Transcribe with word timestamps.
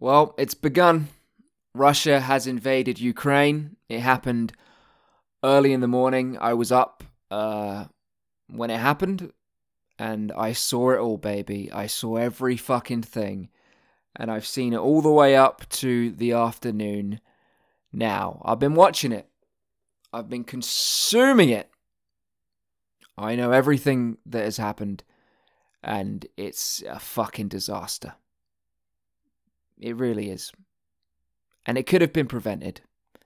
Well, 0.00 0.34
it's 0.38 0.54
begun. 0.54 1.08
Russia 1.74 2.20
has 2.20 2.46
invaded 2.46 2.98
Ukraine. 2.98 3.76
It 3.90 4.00
happened 4.00 4.54
early 5.44 5.74
in 5.74 5.80
the 5.80 5.86
morning. 5.86 6.38
I 6.40 6.54
was 6.54 6.72
up 6.72 7.04
uh, 7.30 7.84
when 8.48 8.70
it 8.70 8.78
happened, 8.78 9.30
and 9.98 10.32
I 10.32 10.54
saw 10.54 10.92
it 10.92 10.98
all, 10.98 11.18
baby. 11.18 11.70
I 11.70 11.86
saw 11.86 12.16
every 12.16 12.56
fucking 12.56 13.02
thing, 13.02 13.50
and 14.16 14.30
I've 14.30 14.46
seen 14.46 14.72
it 14.72 14.78
all 14.78 15.02
the 15.02 15.10
way 15.10 15.36
up 15.36 15.68
to 15.68 16.12
the 16.12 16.32
afternoon 16.32 17.20
now. 17.92 18.40
I've 18.42 18.58
been 18.58 18.74
watching 18.74 19.12
it, 19.12 19.28
I've 20.14 20.30
been 20.30 20.44
consuming 20.44 21.50
it. 21.50 21.68
I 23.18 23.36
know 23.36 23.52
everything 23.52 24.16
that 24.24 24.44
has 24.44 24.56
happened, 24.56 25.04
and 25.84 26.24
it's 26.38 26.82
a 26.88 26.98
fucking 26.98 27.48
disaster. 27.48 28.14
It 29.80 29.96
really 29.96 30.30
is. 30.30 30.52
And 31.66 31.78
it 31.78 31.86
could 31.86 32.02
have 32.02 32.12
been 32.12 32.26
prevented. 32.26 32.82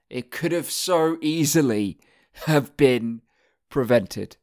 It 0.09 0.31
could 0.31 0.53
have 0.53 0.71
so 0.71 1.19
easily 1.21 1.99
have 2.47 2.77
been 2.77 3.23
prevented. 3.71 4.37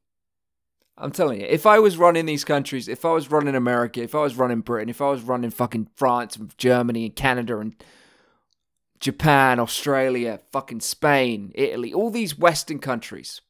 I'm 0.98 1.12
telling 1.12 1.42
you, 1.42 1.48
if 1.48 1.66
I 1.66 1.80
was 1.80 1.98
running 1.98 2.26
these 2.26 2.44
countries, 2.44 2.88
if 2.88 3.06
I 3.06 3.12
was 3.14 3.32
running 3.32 3.56
America, 3.56 4.04
if 4.04 4.14
I 4.14 4.20
was 4.20 4.36
running 4.36 4.60
Britain, 4.60 4.90
if 4.90 5.02
I 5.02 5.10
was 5.10 5.22
running 5.22 5.50
fucking 5.50 5.90
France 5.96 6.36
and 6.36 6.56
Germany 6.58 7.06
and 7.06 7.16
Canada 7.16 7.58
and 7.60 7.76
Japan, 9.00 9.60
Australia, 9.60 10.40
fucking 10.52 10.82
Spain, 10.82 11.52
Italy, 11.56 11.94
all 11.94 12.12
these 12.12 12.38
Western 12.38 12.78
countries, 12.78 13.42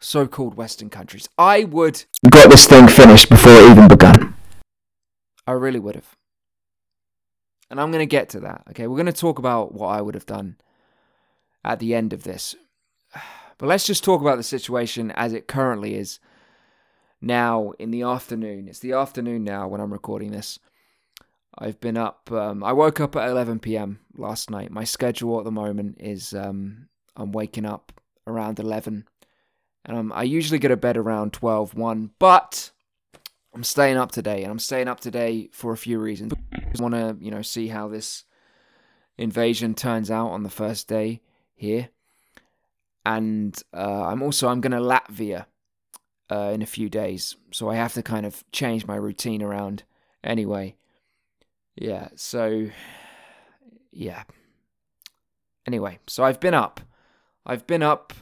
so 0.00 0.26
called 0.26 0.56
Western 0.56 0.90
countries, 0.90 1.28
I 1.38 1.64
would. 1.64 2.04
Got 2.28 2.50
this 2.50 2.66
thing 2.66 2.88
finished 2.88 3.28
before 3.28 3.52
it 3.52 3.70
even 3.70 3.86
begun. 3.86 4.34
I 5.46 5.52
really 5.52 5.78
would 5.78 5.94
have. 5.94 6.16
And 7.74 7.80
I'm 7.80 7.90
going 7.90 8.02
to 8.02 8.06
get 8.06 8.28
to 8.28 8.40
that. 8.40 8.62
Okay, 8.70 8.86
we're 8.86 8.94
going 8.94 9.06
to 9.06 9.12
talk 9.12 9.40
about 9.40 9.74
what 9.74 9.88
I 9.88 10.00
would 10.00 10.14
have 10.14 10.26
done 10.26 10.58
at 11.64 11.80
the 11.80 11.92
end 11.92 12.12
of 12.12 12.22
this. 12.22 12.54
But 13.58 13.66
let's 13.66 13.86
just 13.86 14.04
talk 14.04 14.20
about 14.20 14.36
the 14.36 14.44
situation 14.44 15.10
as 15.12 15.32
it 15.32 15.48
currently 15.48 15.96
is 15.96 16.20
now 17.20 17.72
in 17.80 17.90
the 17.90 18.02
afternoon. 18.02 18.68
It's 18.68 18.78
the 18.78 18.92
afternoon 18.92 19.42
now 19.42 19.66
when 19.66 19.80
I'm 19.80 19.92
recording 19.92 20.30
this. 20.30 20.60
I've 21.58 21.80
been 21.80 21.96
up. 21.96 22.30
Um, 22.30 22.62
I 22.62 22.72
woke 22.72 23.00
up 23.00 23.16
at 23.16 23.28
11 23.28 23.58
p.m. 23.58 23.98
last 24.16 24.50
night. 24.50 24.70
My 24.70 24.84
schedule 24.84 25.38
at 25.38 25.44
the 25.44 25.50
moment 25.50 25.96
is 25.98 26.32
um, 26.32 26.88
I'm 27.16 27.32
waking 27.32 27.66
up 27.66 28.00
around 28.24 28.60
11, 28.60 29.04
and 29.84 29.96
I'm, 29.96 30.12
I 30.12 30.22
usually 30.22 30.60
get 30.60 30.68
to 30.68 30.76
bed 30.76 30.96
around 30.96 31.32
12, 31.32 31.74
1. 31.74 32.10
But 32.20 32.70
I'm 33.54 33.64
staying 33.64 33.96
up 33.96 34.10
today, 34.10 34.42
and 34.42 34.50
I'm 34.50 34.58
staying 34.58 34.88
up 34.88 35.00
today 35.00 35.48
for 35.52 35.72
a 35.72 35.76
few 35.76 35.98
reasons. 35.98 36.32
I 36.52 36.82
want 36.82 36.94
to, 36.94 37.16
you 37.20 37.30
know, 37.30 37.42
see 37.42 37.68
how 37.68 37.88
this 37.88 38.24
invasion 39.16 39.74
turns 39.74 40.10
out 40.10 40.28
on 40.28 40.42
the 40.42 40.50
first 40.50 40.88
day 40.88 41.20
here, 41.54 41.90
and 43.06 43.60
uh, 43.72 44.06
I'm 44.06 44.22
also 44.22 44.48
I'm 44.48 44.60
going 44.60 44.72
to 44.72 44.78
Latvia 44.78 45.46
uh, 46.30 46.50
in 46.52 46.62
a 46.62 46.66
few 46.66 46.88
days, 46.88 47.36
so 47.52 47.68
I 47.70 47.76
have 47.76 47.92
to 47.94 48.02
kind 48.02 48.26
of 48.26 48.42
change 48.50 48.86
my 48.86 48.96
routine 48.96 49.40
around 49.42 49.84
anyway. 50.24 50.74
Yeah, 51.76 52.08
so 52.16 52.70
yeah. 53.92 54.24
Anyway, 55.66 55.98
so 56.06 56.24
I've 56.24 56.40
been 56.40 56.54
up. 56.54 56.80
I've 57.46 57.66
been 57.66 57.82
up 57.82 58.12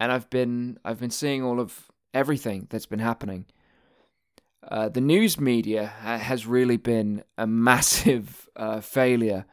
and 0.00 0.10
I've 0.12 0.28
been 0.30 0.78
I've 0.84 1.00
been 1.00 1.10
seeing 1.10 1.42
all 1.42 1.60
of 1.60 1.90
everything 2.12 2.66
that's 2.70 2.86
been 2.86 2.98
happening. 2.98 3.46
Uh, 4.70 4.88
the 4.88 5.00
news 5.00 5.38
media 5.38 5.92
ha- 6.02 6.18
has 6.18 6.46
really 6.46 6.76
been 6.76 7.22
a 7.36 7.46
massive 7.46 8.48
uh, 8.56 8.80
failure 8.80 9.44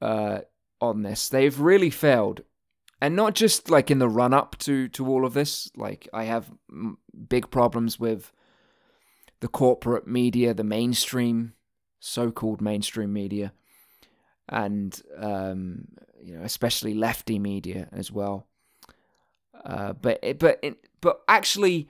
uh, 0.00 0.40
on 0.80 1.02
this. 1.02 1.28
They've 1.28 1.58
really 1.58 1.90
failed, 1.90 2.42
and 3.00 3.14
not 3.14 3.34
just 3.34 3.70
like 3.70 3.90
in 3.90 3.98
the 3.98 4.08
run 4.08 4.34
up 4.34 4.58
to 4.60 4.88
to 4.88 5.06
all 5.06 5.24
of 5.24 5.34
this. 5.34 5.70
Like 5.76 6.08
I 6.12 6.24
have 6.24 6.50
m- 6.70 6.98
big 7.28 7.50
problems 7.50 7.98
with 7.98 8.32
the 9.40 9.48
corporate 9.48 10.06
media, 10.06 10.52
the 10.52 10.64
mainstream, 10.64 11.54
so-called 12.00 12.60
mainstream 12.60 13.12
media, 13.12 13.52
and 14.48 15.00
um, 15.16 15.88
you 16.22 16.36
know 16.36 16.42
especially 16.44 16.94
lefty 16.94 17.38
media 17.38 17.88
as 17.92 18.10
well. 18.10 18.46
Uh, 19.64 19.92
but 19.92 20.18
it, 20.22 20.38
but 20.38 20.58
it, 20.62 20.78
but 21.00 21.20
actually 21.28 21.88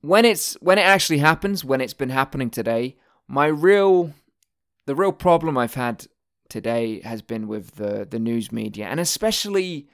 when 0.00 0.24
it's 0.24 0.54
when 0.54 0.78
it 0.78 0.82
actually 0.82 1.18
happens, 1.18 1.64
when 1.64 1.80
it's 1.80 1.94
been 1.94 2.10
happening 2.10 2.50
today, 2.50 2.96
my 3.26 3.46
real 3.46 4.12
the 4.86 4.94
real 4.94 5.12
problem 5.12 5.58
I've 5.58 5.74
had 5.74 6.06
today 6.48 7.00
has 7.00 7.22
been 7.22 7.48
with 7.48 7.76
the 7.76 8.06
the 8.08 8.18
news 8.18 8.50
media 8.52 8.86
and 8.86 9.00
especially 9.00 9.88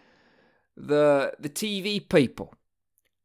the 0.77 1.33
the 1.39 1.49
TV 1.49 2.07
people, 2.07 2.55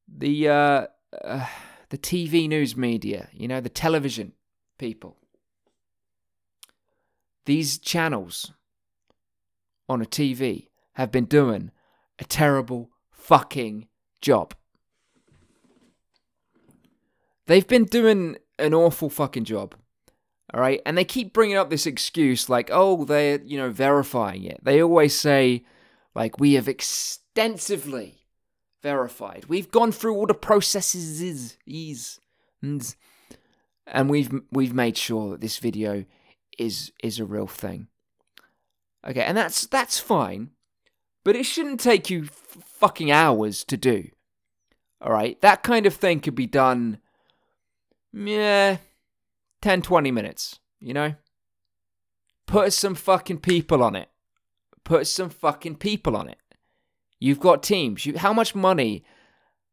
the 0.08 0.50
uh, 0.50 0.88
uh, 1.24 1.48
the 1.90 1.98
TV 1.98 2.48
news 2.48 2.78
media, 2.78 3.30
you 3.34 3.48
know, 3.48 3.60
the 3.60 3.70
television 3.70 4.34
people. 4.78 5.18
These 7.46 7.80
channels 7.80 8.54
on 9.88 10.02
a 10.02 10.06
TV 10.06 10.68
have 10.94 11.12
been 11.12 11.26
doing 11.26 11.72
a 12.20 12.24
terrible 12.24 12.92
fucking 13.12 13.88
job. 14.22 14.54
They've 17.50 17.68
been 17.68 17.86
doing 17.86 18.38
an 18.60 18.76
awful 18.76 19.10
fucking 19.10 19.46
job. 19.46 19.74
All 20.54 20.62
right. 20.62 20.84
And 20.86 20.96
they 20.96 21.04
keep 21.04 21.34
bringing 21.34 21.58
up 21.58 21.72
this 21.72 21.88
excuse 21.88 22.48
like, 22.48 22.70
oh, 22.72 23.06
they're, 23.06 23.42
you 23.42 23.58
know, 23.58 23.72
verifying 23.72 24.44
it. 24.44 24.60
They 24.62 24.84
always 24.84 25.16
say, 25.16 25.66
like, 26.14 26.40
we 26.40 26.54
have 26.54 26.68
extensively 26.68 28.28
verified. 28.84 29.46
We've 29.50 29.72
gone 29.72 29.92
through 29.92 30.14
all 30.14 30.28
the 30.28 30.36
processes, 30.36 31.50
and 32.62 34.10
we've 34.10 34.32
we've 34.52 34.74
made 34.76 34.96
sure 34.96 35.32
that 35.32 35.42
this 35.42 35.58
video 35.58 36.06
is 36.60 36.92
is 37.04 37.20
a 37.20 37.26
real 37.26 37.48
thing. 37.48 37.88
Okay, 39.08 39.24
and 39.24 39.36
that's 39.36 39.66
that's 39.66 39.98
fine, 39.98 40.52
but 41.24 41.36
it 41.36 41.48
shouldn't 41.48 41.80
take 41.80 42.12
you 42.12 42.26
f- 42.26 42.58
fucking 42.64 43.10
hours 43.12 43.64
to 43.64 43.76
do. 43.76 44.10
All 45.02 45.12
right, 45.12 45.42
that 45.42 45.64
kind 45.64 45.88
of 45.88 45.96
thing 45.96 46.20
could 46.20 46.36
be 46.36 46.46
done 46.46 47.00
yeah, 48.14 48.78
10, 49.62 49.82
20 49.82 50.12
minutes, 50.12 50.60
you 50.80 50.94
know? 50.94 51.16
Put 52.46 52.74
some 52.74 52.96
fucking 52.96 53.40
people 53.40 53.84
on 53.84 53.96
it. 53.96 54.10
Put 54.84 55.08
some 55.08 55.30
fucking 55.30 55.76
people 55.76 56.16
on 56.16 56.28
it. 56.30 56.40
You've 57.20 57.40
got 57.40 57.62
teams. 57.62 58.06
You, 58.06 58.18
how 58.18 58.34
much 58.34 58.56
money 58.56 59.04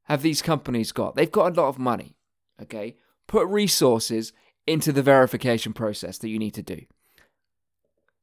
have 0.05 0.23
these 0.23 0.43
companies 0.43 0.93
got? 0.93 1.15
They've 1.15 1.31
got 1.31 1.53
a 1.57 1.61
lot 1.61 1.69
of 1.69 1.79
money, 1.79 2.17
okay? 2.61 2.97
Put 3.27 3.47
resources 3.49 4.33
into 4.67 4.93
the 4.93 5.03
verification 5.03 5.73
process 5.73 6.19
that 6.19 6.29
you 6.29 6.39
need 6.39 6.55
to 6.55 6.63
do. 6.63 6.83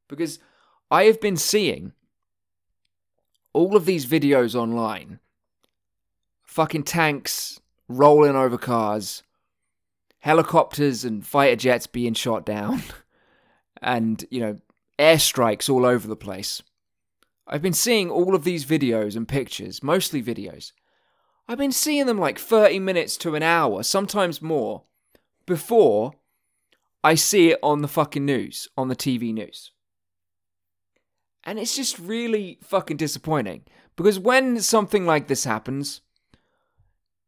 Because 0.07 0.39
I 0.91 1.05
have 1.05 1.19
been 1.19 1.37
seeing 1.37 1.93
all 3.53 3.75
of 3.75 3.85
these 3.85 4.05
videos 4.05 4.55
online 4.55 5.19
fucking 6.43 6.83
tanks 6.83 7.59
rolling 7.87 8.35
over 8.35 8.57
cars 8.57 9.23
helicopters 10.23 11.03
and 11.03 11.27
fighter 11.27 11.57
jets 11.57 11.85
being 11.85 12.13
shot 12.13 12.45
down, 12.45 12.81
and, 13.81 14.23
you 14.31 14.39
know, 14.39 14.57
airstrikes 14.97 15.69
all 15.69 15.85
over 15.85 16.07
the 16.07 16.15
place. 16.15 16.63
I've 17.45 17.61
been 17.61 17.73
seeing 17.73 18.09
all 18.09 18.33
of 18.33 18.45
these 18.45 18.63
videos 18.63 19.17
and 19.17 19.27
pictures, 19.27 19.83
mostly 19.83 20.23
videos. 20.23 20.71
I've 21.45 21.57
been 21.57 21.73
seeing 21.73 22.05
them 22.05 22.17
like 22.17 22.39
30 22.39 22.79
minutes 22.79 23.17
to 23.17 23.35
an 23.35 23.43
hour, 23.43 23.83
sometimes 23.83 24.41
more, 24.41 24.83
before 25.45 26.13
I 27.03 27.15
see 27.15 27.51
it 27.51 27.59
on 27.61 27.81
the 27.81 27.89
fucking 27.89 28.25
news, 28.25 28.69
on 28.77 28.87
the 28.87 28.95
TV 28.95 29.33
news. 29.33 29.71
And 31.43 31.59
it's 31.59 31.75
just 31.75 31.99
really 31.99 32.59
fucking 32.63 32.95
disappointing 32.95 33.65
because 33.97 34.17
when 34.19 34.61
something 34.61 35.05
like 35.05 35.27
this 35.27 35.43
happens, 35.43 35.99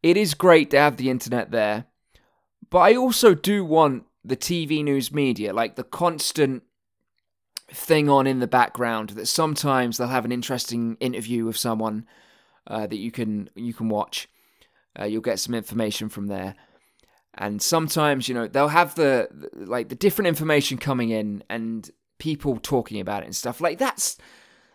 it 0.02 0.16
is 0.16 0.34
great 0.34 0.72
to 0.72 0.80
have 0.80 0.96
the 0.96 1.10
internet 1.10 1.52
there 1.52 1.88
but 2.76 2.82
I 2.82 2.98
also 2.98 3.34
do 3.34 3.64
want 3.64 4.04
the 4.26 4.36
TV 4.36 4.84
news 4.84 5.10
media, 5.10 5.54
like 5.54 5.78
the 5.78 5.84
constant 5.86 6.64
thing 7.72 8.10
on 8.10 8.28
in 8.28 8.42
the 8.42 8.48
background 8.48 9.12
that 9.12 9.28
sometimes 9.28 9.98
they'll 9.98 10.10
have 10.10 10.26
an 10.26 10.34
interesting 10.34 10.98
interview 11.00 11.46
with 11.46 11.56
someone 11.56 12.06
uh, 12.68 12.86
that 12.86 12.98
you 12.98 13.12
can 13.12 13.50
you 13.56 13.74
can 13.74 13.88
watch. 13.88 14.28
Uh, 15.00 15.06
you'll 15.06 15.22
get 15.22 15.40
some 15.40 15.56
information 15.56 16.10
from 16.10 16.28
there, 16.28 16.54
and 17.36 17.62
sometimes 17.62 18.28
you 18.28 18.36
know 18.36 18.46
they'll 18.46 18.68
have 18.68 18.94
the 18.96 19.30
like 19.54 19.88
the 19.88 19.96
different 19.96 20.28
information 20.28 20.78
coming 20.78 21.12
in 21.12 21.46
and 21.50 21.92
people 22.18 22.58
talking 22.58 23.00
about 23.00 23.24
it 23.24 23.28
and 23.28 23.36
stuff. 23.38 23.62
Like 23.62 23.78
that's 23.78 24.18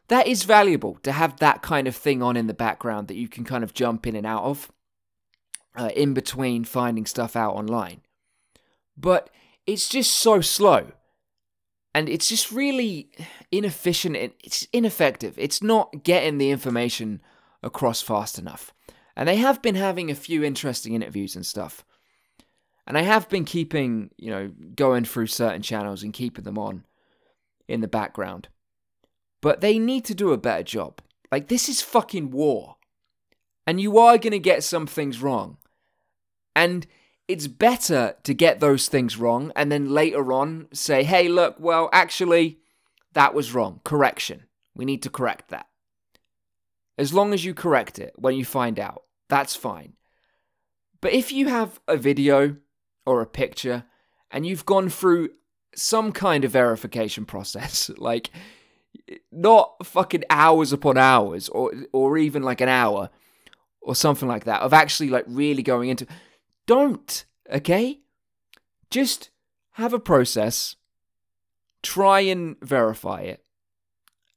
that 0.09 0.27
is 0.27 0.45
valuable 0.45 0.95
to 1.03 1.13
have 1.13 1.39
that 1.41 1.61
kind 1.61 1.87
of 1.87 1.95
thing 1.95 2.23
on 2.23 2.39
in 2.39 2.47
the 2.47 2.55
background 2.55 3.09
that 3.09 3.17
you 3.17 3.29
can 3.29 3.45
kind 3.45 3.63
of 3.63 3.75
jump 3.75 4.07
in 4.07 4.17
and 4.17 4.27
out 4.27 4.45
of 4.45 4.73
uh, 5.77 5.91
in 5.95 6.15
between 6.15 6.65
finding 6.65 7.07
stuff 7.07 7.37
out 7.37 7.55
online. 7.55 8.01
But 8.97 9.31
it's 9.67 9.89
just 9.89 10.13
so 10.17 10.41
slow. 10.41 10.93
and 11.95 12.09
it's 12.09 12.29
just 12.29 12.53
really 12.53 13.11
inefficient. 13.51 14.17
It's 14.17 14.67
ineffective. 14.73 15.35
It's 15.37 15.63
not 15.63 16.05
getting 16.05 16.39
the 16.39 16.51
information 16.51 17.21
across 17.63 18.01
fast 18.01 18.39
enough. 18.39 18.73
And 19.17 19.29
they 19.29 19.37
have 19.37 19.61
been 19.61 19.75
having 19.75 20.11
a 20.11 20.15
few 20.15 20.45
interesting 20.45 20.95
interviews 20.95 21.35
and 21.35 21.45
stuff. 21.45 21.85
And 22.87 22.97
I 22.97 23.03
have 23.03 23.29
been 23.29 23.45
keeping, 23.45 24.11
you 24.17 24.31
know, 24.31 24.51
going 24.75 25.05
through 25.05 25.27
certain 25.27 25.63
channels 25.63 26.03
and 26.03 26.13
keeping 26.13 26.45
them 26.45 26.59
on 26.59 26.85
in 27.69 27.81
the 27.81 27.89
background. 27.89 28.49
But 29.41 29.61
they 29.61 29.79
need 29.79 30.05
to 30.07 30.15
do 30.15 30.33
a 30.33 30.39
better 30.39 30.63
job. 30.63 31.01
Like, 31.33 31.49
this 31.49 31.69
is 31.69 31.83
fucking 31.83 32.31
war. 32.31 32.77
And 33.67 33.81
you 33.81 33.99
are 33.99 34.19
going 34.19 34.33
to 34.33 34.39
get 34.39 34.65
some 34.65 34.87
things 34.87 35.21
wrong. 35.21 35.59
And 36.61 36.87
it's 37.27 37.47
better 37.47 38.17
to 38.23 38.35
get 38.35 38.61
those 38.61 38.87
things 38.87 39.17
wrong 39.17 39.51
and 39.57 39.73
then 39.73 39.95
later 39.95 40.31
on 40.31 40.69
say, 40.75 41.05
hey, 41.05 41.27
look, 41.27 41.57
well, 41.59 41.89
actually, 41.91 42.59
that 43.15 43.33
was 43.33 43.55
wrong. 43.55 43.81
Correction. 43.83 44.45
We 44.75 44.85
need 44.85 45.03
to 45.05 45.09
correct 45.09 45.49
that. 45.49 45.69
As 46.99 47.15
long 47.15 47.33
as 47.33 47.47
you 47.47 47.55
correct 47.55 47.99
it 47.99 48.13
when 48.17 48.35
you 48.35 48.45
find 48.45 48.79
out, 48.79 49.05
that's 49.31 49.57
fine. 49.57 49.95
But 51.01 51.15
if 51.15 51.33
you 51.33 51.49
have 51.49 51.81
a 51.89 51.97
video 51.97 52.57
or 53.07 53.23
a 53.23 53.27
picture 53.27 53.85
and 54.31 54.45
you've 54.47 54.67
gone 54.67 54.91
through 54.91 55.31
some 55.75 56.13
kind 56.13 56.45
of 56.45 56.51
verification 56.51 57.25
process, 57.33 57.91
like 57.97 58.29
not 59.33 59.87
fucking 59.87 60.25
hours 60.29 60.75
upon 60.75 60.99
hours 60.99 61.49
or 61.49 61.73
or 61.95 62.19
even 62.19 62.43
like 62.43 62.61
an 62.61 62.69
hour 62.69 63.09
or 63.81 63.95
something 63.95 64.29
like 64.29 64.45
that 64.45 64.61
of 64.61 64.75
actually 64.75 65.09
like 65.09 65.25
really 65.27 65.63
going 65.63 65.89
into 65.89 66.07
don't, 66.71 67.25
okay? 67.53 67.99
Just 68.91 69.31
have 69.73 69.93
a 69.93 69.99
process, 69.99 70.77
try 71.83 72.21
and 72.21 72.55
verify 72.61 73.23
it. 73.23 73.43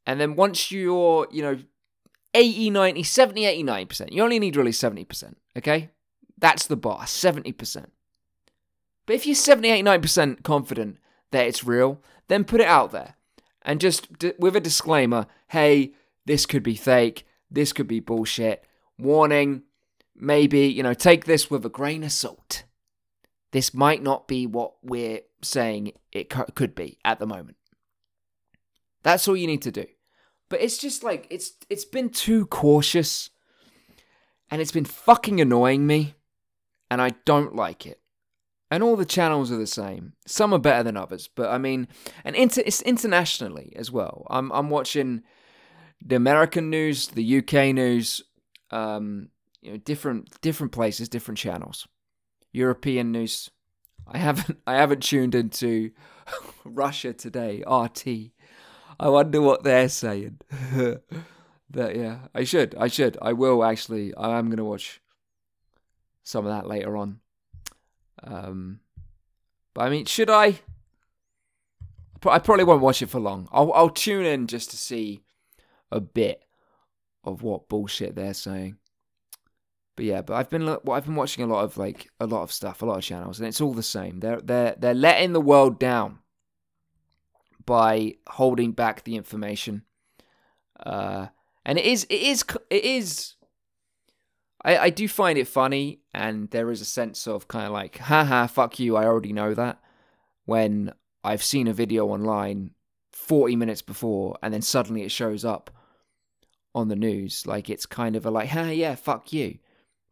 And 0.07 0.19
then 0.19 0.35
once 0.35 0.71
you're, 0.71 1.27
you 1.29 1.43
know, 1.43 1.59
80, 2.33 2.71
90, 2.71 3.03
70, 3.03 3.63
89%, 3.63 4.11
you 4.11 4.23
only 4.23 4.39
need 4.39 4.55
really 4.55 4.71
70%, 4.71 5.35
okay? 5.55 5.91
That's 6.39 6.65
the 6.65 6.75
bar, 6.75 7.01
70%. 7.01 7.85
But 9.05 9.15
if 9.15 9.27
you're 9.27 9.35
70, 9.35 9.83
89% 9.83 10.41
confident 10.41 10.97
that 11.29 11.45
it's 11.45 11.63
real, 11.63 12.01
then 12.29 12.45
put 12.45 12.61
it 12.61 12.67
out 12.67 12.91
there. 12.91 13.13
And 13.61 13.79
just 13.79 14.11
d- 14.17 14.33
with 14.39 14.55
a 14.55 14.59
disclaimer 14.59 15.27
hey, 15.49 15.93
this 16.25 16.47
could 16.47 16.63
be 16.63 16.73
fake, 16.73 17.27
this 17.51 17.73
could 17.73 17.87
be 17.87 17.99
bullshit. 17.99 18.63
Warning, 18.97 19.61
maybe, 20.15 20.67
you 20.67 20.83
know, 20.83 20.93
take 20.93 21.25
this 21.25 21.49
with 21.49 21.65
a 21.65 21.69
grain 21.69 22.03
of 22.03 22.11
salt. 22.11 22.63
This 23.51 23.73
might 23.73 24.01
not 24.01 24.27
be 24.27 24.47
what 24.47 24.73
we're 24.81 25.21
saying 25.41 25.93
it 26.11 26.29
could 26.29 26.73
be 26.73 26.97
at 27.05 27.19
the 27.19 27.27
moment. 27.27 27.57
That's 29.03 29.27
all 29.27 29.37
you 29.37 29.47
need 29.47 29.61
to 29.63 29.71
do. 29.71 29.85
But 30.49 30.61
it's 30.61 30.77
just 30.77 31.03
like 31.03 31.27
it's 31.29 31.53
it's 31.69 31.85
been 31.85 32.09
too 32.09 32.45
cautious 32.45 33.29
and 34.49 34.61
it's 34.61 34.71
been 34.71 34.85
fucking 34.85 35.41
annoying 35.41 35.87
me 35.87 36.15
and 36.89 37.01
I 37.01 37.11
don't 37.25 37.55
like 37.55 37.85
it. 37.85 37.99
And 38.69 38.81
all 38.81 38.95
the 38.95 39.05
channels 39.05 39.51
are 39.51 39.57
the 39.57 39.67
same. 39.67 40.13
Some 40.25 40.53
are 40.53 40.59
better 40.59 40.83
than 40.83 40.97
others, 40.97 41.27
but 41.27 41.49
I 41.49 41.57
mean, 41.57 41.87
and 42.23 42.35
inter- 42.35 42.63
it's 42.65 42.81
internationally 42.81 43.73
as 43.75 43.91
well. 43.91 44.25
I'm 44.29 44.51
I'm 44.51 44.69
watching 44.69 45.23
the 46.03 46.15
American 46.15 46.69
news, 46.69 47.07
the 47.07 47.37
UK 47.37 47.73
news, 47.73 48.21
um, 48.71 49.29
you 49.63 49.71
know, 49.71 49.77
different 49.77 50.41
different 50.41 50.71
places, 50.71 51.09
different 51.09 51.37
channels. 51.37 51.87
European 52.51 53.11
news. 53.11 53.49
I 54.07 54.17
haven't 54.17 54.59
I 54.67 54.75
haven't 54.75 55.01
tuned 55.01 55.35
into 55.35 55.91
Russia 56.65 57.13
today. 57.13 57.63
RT. 57.65 58.31
I 58.99 59.09
wonder 59.09 59.41
what 59.41 59.63
they're 59.63 59.89
saying. 59.89 60.39
but 61.71 61.95
yeah, 61.95 62.19
I 62.35 62.43
should. 62.43 62.75
I 62.75 62.87
should. 62.87 63.17
I 63.21 63.33
will 63.33 63.63
actually. 63.63 64.13
I 64.15 64.37
am 64.37 64.49
gonna 64.49 64.65
watch 64.65 65.01
some 66.23 66.45
of 66.45 66.51
that 66.51 66.67
later 66.67 66.97
on. 66.97 67.19
Um, 68.21 68.81
but 69.73 69.81
I 69.81 69.89
mean, 69.89 70.05
should 70.05 70.29
I? 70.29 70.59
I 72.25 72.39
probably 72.39 72.63
won't 72.63 72.81
watch 72.81 73.01
it 73.01 73.09
for 73.09 73.19
long. 73.19 73.49
I'll 73.51 73.71
I'll 73.73 73.89
tune 73.89 74.25
in 74.25 74.47
just 74.47 74.71
to 74.71 74.77
see 74.77 75.21
a 75.91 75.99
bit 75.99 76.43
of 77.23 77.43
what 77.43 77.69
bullshit 77.69 78.15
they're 78.15 78.33
saying. 78.33 78.77
But 79.95 80.05
yeah, 80.05 80.21
but 80.21 80.33
I've 80.35 80.49
been 80.49 80.67
I've 80.67 81.05
been 81.05 81.15
watching 81.15 81.43
a 81.43 81.47
lot 81.47 81.63
of 81.63 81.77
like 81.77 82.09
a 82.19 82.25
lot 82.25 82.41
of 82.43 82.51
stuff, 82.51 82.81
a 82.81 82.85
lot 82.85 82.97
of 82.97 83.03
channels, 83.03 83.39
and 83.39 83.47
it's 83.47 83.61
all 83.61 83.73
the 83.73 83.83
same. 83.83 84.19
They're 84.19 84.41
they're 84.41 84.75
they're 84.77 84.93
letting 84.93 85.33
the 85.33 85.41
world 85.41 85.79
down 85.79 86.19
by 87.65 88.15
holding 88.27 88.71
back 88.71 89.03
the 89.03 89.15
information. 89.15 89.83
Uh, 90.83 91.27
and 91.65 91.77
it 91.77 91.85
is 91.85 92.05
it 92.09 92.21
is 92.21 92.43
it 92.69 92.83
is. 92.83 93.35
I 94.63 94.77
I 94.77 94.89
do 94.89 95.07
find 95.07 95.37
it 95.37 95.47
funny, 95.47 96.01
and 96.13 96.49
there 96.49 96.71
is 96.71 96.81
a 96.81 96.85
sense 96.85 97.27
of 97.27 97.47
kind 97.47 97.67
of 97.67 97.71
like, 97.71 97.99
haha, 97.99 98.47
fuck 98.47 98.79
you, 98.79 98.97
I 98.97 99.05
already 99.05 99.33
know 99.33 99.53
that. 99.53 99.79
When 100.45 100.93
I've 101.23 101.43
seen 101.43 101.67
a 101.67 101.73
video 101.73 102.07
online 102.07 102.71
40 103.11 103.55
minutes 103.55 103.81
before, 103.81 104.37
and 104.41 104.53
then 104.53 104.61
suddenly 104.61 105.03
it 105.03 105.11
shows 105.11 105.45
up 105.45 105.69
on 106.73 106.87
the 106.87 106.95
news, 106.95 107.45
like 107.45 107.69
it's 107.69 107.85
kind 107.85 108.15
of 108.15 108.25
a 108.25 108.31
like, 108.31 108.49
ha, 108.49 108.69
yeah, 108.69 108.95
fuck 108.95 109.31
you. 109.31 109.59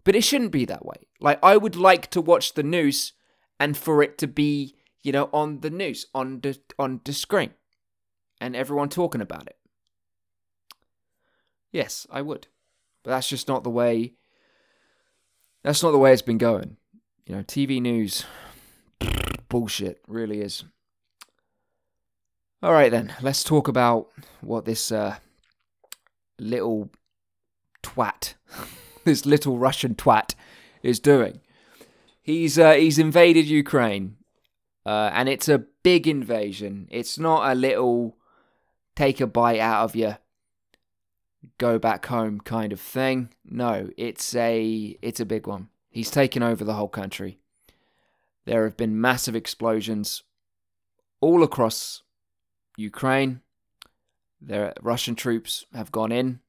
But 0.04 0.16
it 0.16 0.24
shouldn't 0.24 0.52
be 0.52 0.66
that 0.66 0.86
way. 0.86 1.08
Like, 1.20 1.40
I 1.44 1.58
would 1.58 1.76
like 1.76 2.10
to 2.12 2.22
watch 2.22 2.54
the 2.54 2.64
news 2.64 3.14
and 3.60 3.78
for 3.78 4.02
it 4.02 4.18
to 4.20 4.28
be, 4.28 4.76
you 5.04 5.12
know, 5.12 5.30
on 5.32 5.60
the 5.60 5.70
news, 5.70 6.08
on 6.14 6.42
the, 6.42 6.60
on 6.80 7.02
the 7.04 7.14
screen, 7.14 7.52
and 8.40 8.56
everyone 8.56 8.90
talking 8.90 9.22
about 9.22 9.48
it. 9.48 9.58
Yes, 11.72 12.08
I 12.10 12.22
would. 12.22 12.48
But 13.04 13.12
that's 13.12 13.30
just 13.30 13.48
not 13.48 13.64
the 13.64 13.70
way. 13.70 14.14
That's 15.64 15.84
not 15.84 15.92
the 15.92 16.00
way 16.00 16.12
it's 16.12 16.22
been 16.22 16.38
going. 16.38 16.78
You 17.26 17.36
know, 17.36 17.44
TV 17.44 17.82
news, 17.82 18.26
bullshit, 19.50 20.02
really 20.08 20.42
is. 20.42 20.64
All 22.64 22.74
right, 22.74 22.92
then, 22.92 23.14
let's 23.22 23.44
talk 23.44 23.68
about 23.68 24.10
what 24.42 24.66
this 24.66 24.92
uh, 24.92 25.18
little 26.38 26.92
twat 27.84 28.36
this 29.06 29.26
little 29.26 29.58
Russian 29.58 29.96
twat 29.96 30.36
is 30.84 31.00
doing. 31.00 31.42
He's 32.22 32.60
uh, 32.60 32.74
he's 32.74 33.00
invaded 33.00 33.46
Ukraine, 33.48 34.18
uh, 34.86 35.10
and 35.14 35.28
it's 35.28 35.50
a 35.50 35.66
big 35.84 36.08
invasion. 36.08 36.88
It's 36.92 37.18
not 37.18 37.52
a 37.52 37.56
little 37.56 38.18
take 38.96 39.20
a 39.20 39.28
bite 39.28 39.60
out 39.60 39.84
of 39.84 39.96
you, 39.96 40.18
go 41.58 41.80
back 41.80 42.06
home 42.06 42.40
kind 42.42 42.72
of 42.72 42.80
thing. 42.80 43.30
No, 43.44 43.90
it's 43.98 44.36
a 44.36 44.98
it's 45.02 45.20
a 45.20 45.26
big 45.26 45.48
one. 45.48 45.70
He's 45.90 46.12
taken 46.12 46.44
over 46.44 46.64
the 46.64 46.74
whole 46.76 46.88
country. 46.88 47.40
There 48.46 48.64
have 48.64 48.78
been 48.78 49.00
massive 49.00 49.36
explosions 49.36 50.24
all 51.20 51.44
across 51.44 52.04
Ukraine. 52.78 53.42
There, 54.40 54.74
Russian 54.82 55.16
troops 55.16 55.66
have 55.74 55.92
gone 55.92 56.12
in. 56.12 56.40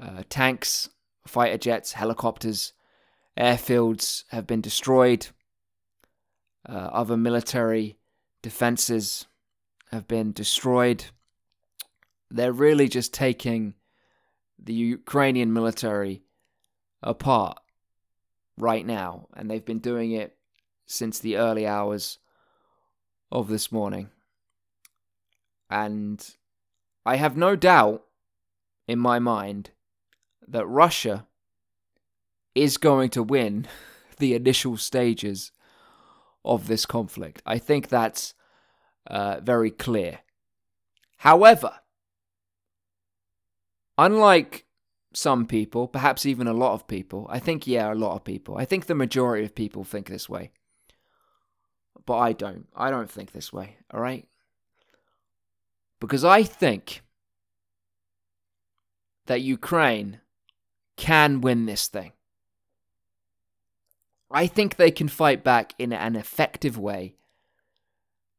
Uh, 0.00 0.22
tanks 0.28 0.90
fighter 1.26 1.58
jets, 1.58 1.92
helicopters, 1.92 2.72
airfields 3.36 4.24
have 4.28 4.46
been 4.46 4.60
destroyed. 4.60 5.28
Uh, 6.68 6.72
other 6.72 7.16
military 7.16 7.98
defenses 8.42 9.26
have 9.90 10.08
been 10.08 10.32
destroyed. 10.32 11.04
They're 12.30 12.52
really 12.52 12.88
just 12.88 13.14
taking 13.14 13.74
the 14.58 14.72
Ukrainian 14.72 15.52
military 15.52 16.22
apart 17.02 17.58
right 18.58 18.84
now, 18.84 19.28
and 19.34 19.50
they've 19.50 19.64
been 19.64 19.78
doing 19.78 20.12
it 20.12 20.36
since 20.86 21.18
the 21.18 21.36
early 21.36 21.66
hours 21.66 22.18
of 23.30 23.48
this 23.48 23.70
morning. 23.70 24.08
And 25.70 26.28
I 27.04 27.16
have 27.16 27.36
no 27.36 27.54
doubt 27.56 28.04
in 28.88 28.98
my 28.98 29.18
mind 29.18 29.70
that 30.48 30.66
Russia 30.66 31.26
is 32.54 32.76
going 32.76 33.10
to 33.10 33.22
win 33.22 33.66
the 34.18 34.34
initial 34.34 34.76
stages 34.76 35.52
of 36.44 36.68
this 36.68 36.86
conflict. 36.86 37.42
I 37.44 37.58
think 37.58 37.88
that's 37.88 38.34
uh, 39.06 39.40
very 39.40 39.70
clear. 39.70 40.20
However, 41.18 41.80
unlike 43.98 44.66
some 45.12 45.46
people, 45.46 45.88
perhaps 45.88 46.26
even 46.26 46.46
a 46.46 46.52
lot 46.52 46.74
of 46.74 46.86
people, 46.86 47.26
I 47.30 47.38
think, 47.38 47.66
yeah, 47.66 47.92
a 47.92 47.94
lot 47.94 48.14
of 48.14 48.24
people, 48.24 48.56
I 48.56 48.64
think 48.64 48.86
the 48.86 48.94
majority 48.94 49.44
of 49.44 49.54
people 49.54 49.82
think 49.84 50.08
this 50.08 50.28
way. 50.28 50.50
But 52.04 52.18
I 52.18 52.32
don't. 52.32 52.68
I 52.76 52.90
don't 52.90 53.10
think 53.10 53.32
this 53.32 53.52
way, 53.52 53.78
all 53.92 54.00
right? 54.00 54.28
Because 55.98 56.24
I 56.24 56.42
think 56.44 57.02
that 59.26 59.40
Ukraine 59.40 60.20
can 60.96 61.40
win 61.40 61.66
this 61.66 61.88
thing. 61.88 62.12
I 64.30 64.46
think 64.46 64.76
they 64.76 64.90
can 64.90 65.08
fight 65.08 65.44
back 65.44 65.74
in 65.78 65.92
an 65.92 66.16
effective 66.16 66.78
way. 66.78 67.14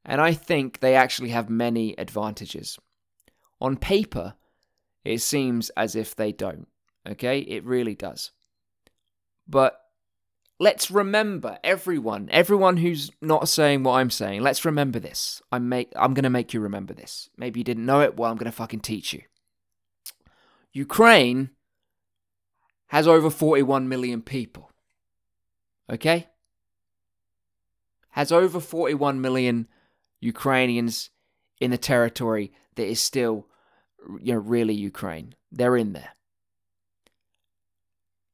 And 0.03 0.21
I 0.21 0.33
think 0.33 0.79
they 0.79 0.95
actually 0.95 1.29
have 1.29 1.49
many 1.49 1.95
advantages. 1.97 2.77
On 3.59 3.77
paper, 3.77 4.35
it 5.03 5.19
seems 5.19 5.69
as 5.71 5.95
if 5.95 6.15
they 6.15 6.31
don't. 6.31 6.67
Okay? 7.07 7.39
It 7.39 7.65
really 7.65 7.95
does. 7.95 8.31
But 9.47 9.79
let's 10.59 10.91
remember 10.91 11.57
everyone, 11.63 12.29
everyone 12.31 12.77
who's 12.77 13.11
not 13.21 13.47
saying 13.47 13.83
what 13.83 13.93
I'm 13.93 14.09
saying, 14.09 14.41
let's 14.41 14.65
remember 14.65 14.99
this. 14.99 15.41
I'm 15.51 15.69
make 15.69 15.91
I'm 15.95 16.13
going 16.13 16.23
to 16.23 16.29
make 16.29 16.53
you 16.53 16.59
remember 16.59 16.93
this. 16.93 17.29
Maybe 17.37 17.59
you 17.59 17.63
didn't 17.63 17.85
know 17.85 18.01
it, 18.01 18.17
well 18.17 18.29
I'm 18.29 18.37
going 18.37 18.51
to 18.51 18.57
fucking 18.57 18.81
teach 18.81 19.13
you. 19.13 19.21
Ukraine 20.73 21.51
has 22.87 23.07
over 23.07 23.29
41 23.29 23.87
million 23.87 24.21
people. 24.21 24.71
Okay? 25.91 26.27
Has 28.11 28.31
over 28.31 28.59
41 28.59 29.21
million 29.21 29.67
Ukrainians 30.19 31.09
in 31.59 31.71
the 31.71 31.77
territory 31.77 32.51
that 32.75 32.87
is 32.87 33.01
still 33.01 33.47
you 34.21 34.33
know 34.33 34.39
really 34.39 34.73
Ukraine. 34.73 35.35
They're 35.51 35.77
in 35.77 35.93
there. 35.93 36.11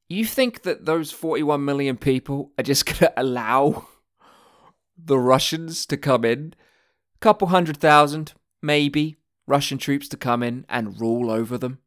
You 0.08 0.24
think 0.24 0.62
that 0.62 0.84
those 0.84 1.10
41 1.10 1.64
million 1.64 1.96
people 1.96 2.52
are 2.58 2.62
just 2.62 2.86
going 2.86 2.98
to 2.98 3.12
allow 3.16 3.88
the 4.96 5.18
Russians 5.18 5.86
to 5.86 5.96
come 5.96 6.24
in? 6.24 6.54
A 7.16 7.18
couple 7.18 7.48
hundred 7.48 7.78
thousand, 7.78 8.34
maybe, 8.62 9.16
Russian 9.46 9.78
troops 9.78 10.08
to 10.08 10.16
come 10.16 10.42
in 10.42 10.64
and 10.68 11.00
rule 11.00 11.30
over 11.30 11.58
them? 11.58 11.78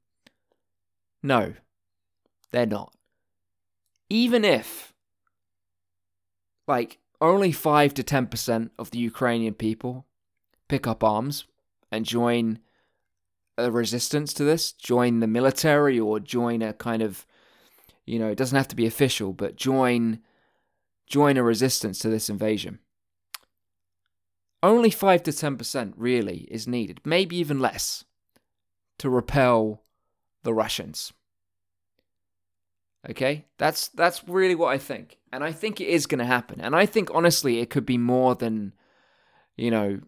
No, 1.24 1.54
they're 2.52 2.66
not. 2.66 2.94
Even 4.10 4.46
if, 4.46 4.94
like, 6.68 7.00
only 7.20 7.52
5 7.52 7.94
to 7.96 8.04
10% 8.04 8.70
of 8.78 8.92
the 8.92 9.00
Ukrainian 9.00 9.54
people 9.54 10.06
pick 10.68 10.88
up 10.88 11.04
arms 11.04 11.46
and 11.92 12.06
join 12.06 12.60
a 13.58 13.72
resistance 13.72 14.34
to 14.34 14.44
this, 14.44 14.72
join 14.72 15.20
the 15.20 15.28
military 15.28 16.00
or 16.00 16.20
join 16.20 16.62
a 16.62 16.74
kind 16.74 17.02
of, 17.02 17.26
you 18.06 18.20
know, 18.20 18.28
it 18.28 18.38
doesn't 18.38 18.58
have 18.58 18.68
to 18.70 18.76
be 18.76 18.86
official, 18.86 19.34
but 19.34 19.56
join 19.56 20.20
join 21.08 21.38
a 21.38 21.44
resistance 21.44 22.00
to 22.00 22.10
this 22.10 22.30
invasion. 22.30 22.80
Only 24.62 24.90
5 24.90 25.24
to 25.24 25.32
10% 25.32 25.94
really 25.96 26.48
is 26.52 26.68
needed, 26.68 27.00
maybe 27.06 27.38
even 27.38 27.60
less, 27.60 28.04
to 28.98 29.10
repel 29.10 29.84
the 30.44 30.54
Russians. 30.54 31.14
Okay? 33.10 33.46
That's 33.58 33.90
that's 33.90 34.28
really 34.28 34.56
what 34.56 34.74
I 34.74 34.78
think. 34.78 35.18
And 35.32 35.44
I 35.44 35.52
think 35.52 35.82
it 35.82 35.88
is 35.88 36.06
going 36.06 36.20
to 36.20 36.26
happen. 36.26 36.62
And 36.62 36.76
I 36.76 36.86
think 36.86 37.10
honestly 37.14 37.60
it 37.60 37.70
could 37.70 37.86
be 37.86 37.98
more 37.98 38.36
than 38.36 38.74
you 39.56 39.72
know 39.72 40.00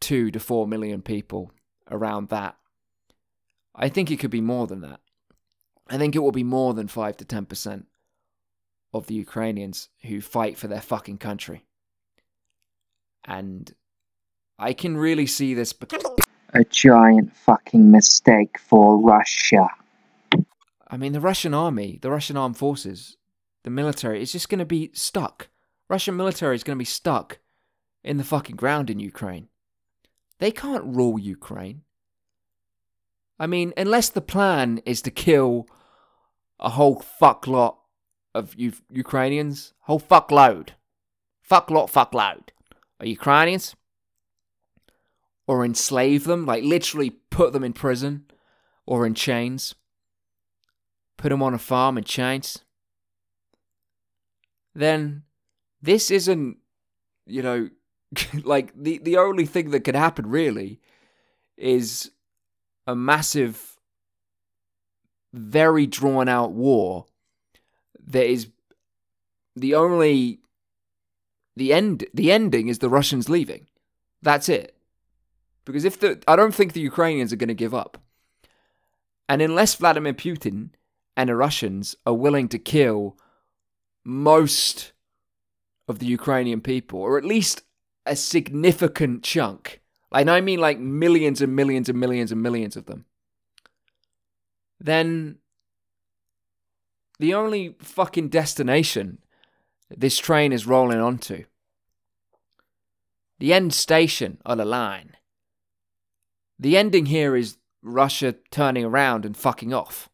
2 0.00 0.30
to 0.30 0.40
4 0.40 0.66
million 0.66 1.02
people 1.02 1.52
around 1.90 2.28
that. 2.28 2.56
I 3.74 3.88
think 3.88 4.10
it 4.10 4.18
could 4.18 4.30
be 4.30 4.40
more 4.40 4.66
than 4.66 4.80
that. 4.80 5.00
I 5.88 5.96
think 5.98 6.14
it 6.14 6.20
will 6.20 6.32
be 6.32 6.44
more 6.44 6.74
than 6.74 6.88
5 6.88 7.16
to 7.18 7.24
10% 7.24 7.84
of 8.92 9.06
the 9.06 9.14
Ukrainians 9.14 9.88
who 10.02 10.20
fight 10.20 10.58
for 10.58 10.66
their 10.66 10.80
fucking 10.80 11.18
country. 11.18 11.64
And 13.24 13.72
I 14.58 14.72
can 14.72 14.96
really 14.96 15.26
see 15.26 15.54
this 15.54 15.74
a 16.54 16.64
giant 16.64 17.36
fucking 17.36 17.90
mistake 17.90 18.58
for 18.58 19.00
Russia. 19.00 19.68
I 20.88 20.96
mean, 20.96 21.12
the 21.12 21.20
Russian 21.20 21.54
army, 21.54 21.98
the 22.00 22.10
Russian 22.10 22.36
armed 22.36 22.56
forces, 22.56 23.16
the 23.62 23.70
military 23.70 24.22
is 24.22 24.32
just 24.32 24.48
going 24.48 24.60
to 24.60 24.64
be 24.64 24.90
stuck. 24.94 25.48
Russian 25.88 26.16
military 26.16 26.54
is 26.54 26.64
going 26.64 26.76
to 26.76 26.80
be 26.80 26.84
stuck 26.86 27.38
in 28.02 28.16
the 28.16 28.24
fucking 28.24 28.56
ground 28.56 28.88
in 28.88 28.98
Ukraine. 28.98 29.48
They 30.38 30.50
can't 30.50 30.84
rule 30.84 31.18
Ukraine. 31.18 31.82
I 33.38 33.46
mean, 33.46 33.72
unless 33.76 34.08
the 34.08 34.20
plan 34.20 34.80
is 34.84 35.02
to 35.02 35.10
kill 35.10 35.68
a 36.58 36.70
whole 36.70 37.00
fuck 37.00 37.46
lot 37.46 37.78
of 38.34 38.54
U- 38.56 38.72
Ukrainians, 38.90 39.74
whole 39.80 39.98
fuck 39.98 40.30
load, 40.30 40.74
fuck 41.40 41.70
lot, 41.70 41.90
fuck 41.90 42.14
load 42.14 42.52
of 42.98 43.06
Ukrainians, 43.06 43.76
or 45.46 45.64
enslave 45.64 46.24
them, 46.24 46.46
like 46.46 46.64
literally 46.64 47.10
put 47.30 47.52
them 47.52 47.64
in 47.64 47.72
prison 47.72 48.24
or 48.86 49.06
in 49.06 49.14
chains, 49.14 49.74
put 51.18 51.28
them 51.28 51.42
on 51.42 51.52
a 51.52 51.58
farm 51.58 51.98
in 51.98 52.04
chains, 52.04 52.64
then 54.74 55.24
this 55.82 56.10
isn't, 56.10 56.56
you 57.26 57.42
know, 57.42 57.68
like 58.42 58.72
the 58.74 58.98
the 58.98 59.18
only 59.18 59.44
thing 59.44 59.70
that 59.70 59.80
could 59.80 59.94
happen 59.94 60.26
really 60.26 60.80
is 61.58 62.10
a 62.86 62.94
massive 62.94 63.76
very 65.34 65.86
drawn 65.86 66.26
out 66.28 66.52
war 66.52 67.04
that 68.06 68.24
is 68.24 68.48
the 69.54 69.74
only 69.74 70.40
the 71.54 71.72
end 71.72 72.06
the 72.14 72.32
ending 72.32 72.68
is 72.68 72.78
the 72.78 72.88
Russians 72.88 73.28
leaving. 73.28 73.66
That's 74.22 74.48
it. 74.48 74.74
Because 75.64 75.84
if 75.84 76.00
the 76.00 76.22
I 76.26 76.36
don't 76.36 76.54
think 76.54 76.72
the 76.72 76.80
Ukrainians 76.80 77.32
are 77.32 77.36
going 77.36 77.48
to 77.48 77.54
give 77.54 77.74
up. 77.74 77.98
And 79.28 79.42
unless 79.42 79.74
Vladimir 79.74 80.14
Putin 80.14 80.70
and 81.18 81.28
the 81.28 81.34
Russians 81.34 81.96
are 82.06 82.14
willing 82.14 82.48
to 82.50 82.60
kill 82.60 83.18
most 84.04 84.92
of 85.88 85.98
the 85.98 86.06
Ukrainian 86.06 86.60
people, 86.60 87.00
or 87.00 87.18
at 87.18 87.24
least 87.24 87.62
a 88.06 88.14
significant 88.14 89.24
chunk. 89.24 89.80
And 90.12 90.30
I 90.30 90.40
mean, 90.40 90.60
like 90.60 90.78
millions 90.78 91.42
and 91.42 91.56
millions 91.56 91.88
and 91.88 91.98
millions 91.98 92.30
and 92.30 92.40
millions 92.40 92.76
of 92.76 92.86
them. 92.86 93.04
Then 94.78 95.38
the 97.18 97.34
only 97.34 97.74
fucking 97.80 98.28
destination 98.28 99.18
this 99.90 100.18
train 100.18 100.52
is 100.52 100.68
rolling 100.68 101.00
onto, 101.00 101.46
the 103.40 103.52
end 103.52 103.74
station 103.74 104.38
on 104.46 104.58
the 104.58 104.64
line, 104.64 105.16
the 106.60 106.76
ending 106.76 107.06
here 107.06 107.34
is 107.34 107.56
Russia 107.82 108.36
turning 108.52 108.84
around 108.84 109.24
and 109.26 109.36
fucking 109.36 109.74
off. 109.74 110.07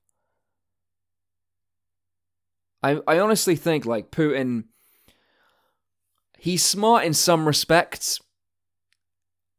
I, 2.85 3.01
I 3.07 3.19
honestly 3.19 3.57
think 3.57 3.87
like 3.87 4.11
Putin 4.11 4.65
He's 6.45 6.63
smart 6.63 7.07
in 7.07 7.15
some 7.15 7.47
respects. 7.47 8.21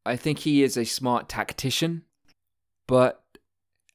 I 0.05 0.17
think 0.17 0.38
he 0.38 0.62
is 0.62 0.77
a 0.77 0.86
smart 0.86 1.27
tactician, 1.27 2.03
but 2.86 3.24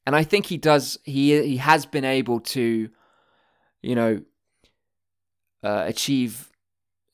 and 0.05 0.17
I 0.17 0.25
think 0.25 0.47
he 0.47 0.57
does 0.57 0.99
he 1.05 1.41
he 1.41 1.59
has 1.59 1.87
been 1.87 2.05
able 2.05 2.41
to 2.41 2.91
you 3.81 3.95
know 3.95 4.23
uh, 5.63 5.85
achieve 5.87 6.51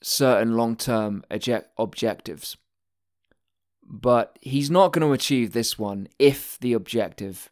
certain 0.02 0.56
long-term 0.56 1.24
object- 1.30 1.68
objectives. 1.76 2.56
But 3.82 4.38
he's 4.40 4.70
not 4.70 4.94
going 4.94 5.06
to 5.06 5.12
achieve 5.12 5.52
this 5.52 5.78
one 5.78 6.08
if 6.18 6.58
the 6.60 6.72
objective 6.72 7.50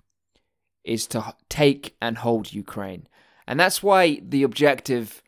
is 0.83 1.06
to 1.09 1.35
take 1.50 1.94
and 2.00 2.16
hold 2.16 2.54
Ukraine. 2.54 3.06
And 3.47 3.61
that's 3.61 3.83
why 3.83 4.21
the 4.23 4.43
objective 4.43 5.23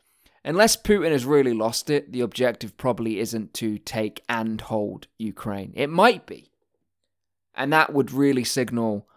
Unless 0.46 0.76
Putin 0.76 1.10
has 1.10 1.24
really 1.24 1.52
lost 1.52 1.90
it, 1.90 2.12
the 2.12 2.20
objective 2.20 2.76
probably 2.76 3.18
isn't 3.18 3.52
to 3.54 3.78
take 3.78 4.22
and 4.28 4.60
hold 4.60 5.08
Ukraine. 5.18 5.72
It 5.74 5.90
might 5.90 6.24
be. 6.24 6.52
And 7.56 7.72
that 7.72 7.92
would 7.92 8.12
really 8.12 8.44
signal 8.44 9.08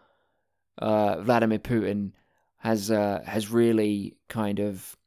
uh, 0.79 1.21
Vladimir 1.21 1.59
Putin 1.59 2.13
has 2.57 2.89
uh, 2.89 3.21
has 3.27 3.51
really 3.51 4.15
kind 4.27 4.59
of 4.59 4.97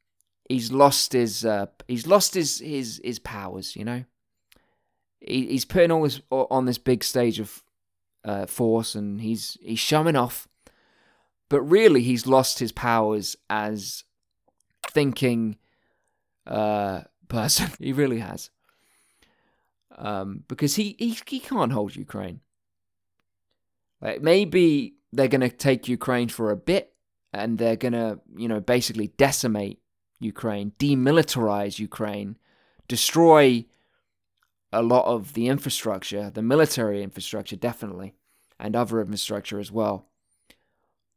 he's 0.47 0.71
lost 0.71 1.11
his 1.11 1.43
uh, 1.43 1.65
he's 1.89 2.07
lost 2.07 2.35
his 2.35 2.59
his 2.59 3.01
his 3.03 3.19
powers. 3.19 3.75
You 3.75 3.83
know, 3.83 4.03
he, 5.19 5.47
he's 5.47 5.65
putting 5.65 5.91
all 5.91 6.03
this 6.03 6.21
on 6.31 6.65
this 6.65 6.77
big 6.77 7.03
stage 7.03 7.41
of 7.41 7.63
uh, 8.23 8.45
force, 8.45 8.95
and 8.95 9.19
he's 9.19 9.57
he's 9.61 9.79
showing 9.79 10.15
off. 10.15 10.47
But 11.49 11.61
really, 11.61 12.01
he's 12.01 12.25
lost 12.25 12.59
his 12.59 12.71
powers 12.71 13.35
as 13.49 14.03
thinking 14.91 15.57
uh, 16.47 17.01
person. 17.27 17.69
he 17.79 17.93
really 17.93 18.19
has. 18.19 18.49
Um, 19.95 20.43
because 20.47 20.75
he, 20.75 20.95
he 20.97 21.17
he 21.27 21.39
can't 21.39 21.71
hold 21.71 21.95
Ukraine. 21.95 22.39
Like 24.01 24.21
maybe 24.21 24.95
they're 25.11 25.27
gonna 25.27 25.49
take 25.49 25.87
Ukraine 25.87 26.29
for 26.29 26.49
a 26.49 26.55
bit, 26.55 26.93
and 27.31 27.57
they're 27.57 27.75
gonna 27.75 28.19
you 28.35 28.47
know 28.47 28.59
basically 28.59 29.07
decimate 29.17 29.79
Ukraine, 30.19 30.71
demilitarize 30.79 31.77
Ukraine, 31.79 32.37
destroy 32.87 33.65
a 34.71 34.81
lot 34.81 35.05
of 35.05 35.33
the 35.33 35.47
infrastructure, 35.47 36.31
the 36.31 36.41
military 36.41 37.03
infrastructure 37.03 37.55
definitely, 37.55 38.15
and 38.59 38.75
other 38.75 38.99
infrastructure 38.99 39.59
as 39.59 39.71
well. 39.71 40.07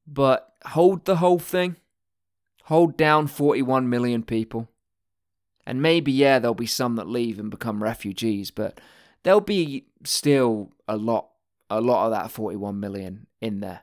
But 0.06 0.52
hold 0.66 1.04
the 1.04 1.16
whole 1.16 1.38
thing. 1.38 1.76
Hold 2.64 2.96
down 2.96 3.26
41 3.26 3.88
million 3.88 4.22
people. 4.22 4.68
And 5.66 5.82
maybe, 5.82 6.12
yeah, 6.12 6.38
there'll 6.38 6.54
be 6.54 6.66
some 6.66 6.96
that 6.96 7.08
leave 7.08 7.38
and 7.38 7.50
become 7.50 7.82
refugees, 7.82 8.50
but 8.50 8.80
there'll 9.22 9.40
be 9.40 9.86
still 10.04 10.72
a 10.86 10.96
lot 10.96 11.30
a 11.68 11.80
lot 11.80 12.06
of 12.06 12.12
that 12.12 12.30
41 12.30 12.78
million 12.78 13.26
in 13.40 13.60
there. 13.60 13.82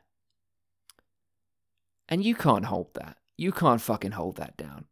And 2.08 2.24
you 2.24 2.34
can't 2.34 2.64
hold 2.66 2.94
that. 2.94 3.18
You 3.36 3.52
can't 3.52 3.80
fucking 3.80 4.12
hold 4.12 4.36
that 4.36 4.56
down. 4.56 4.86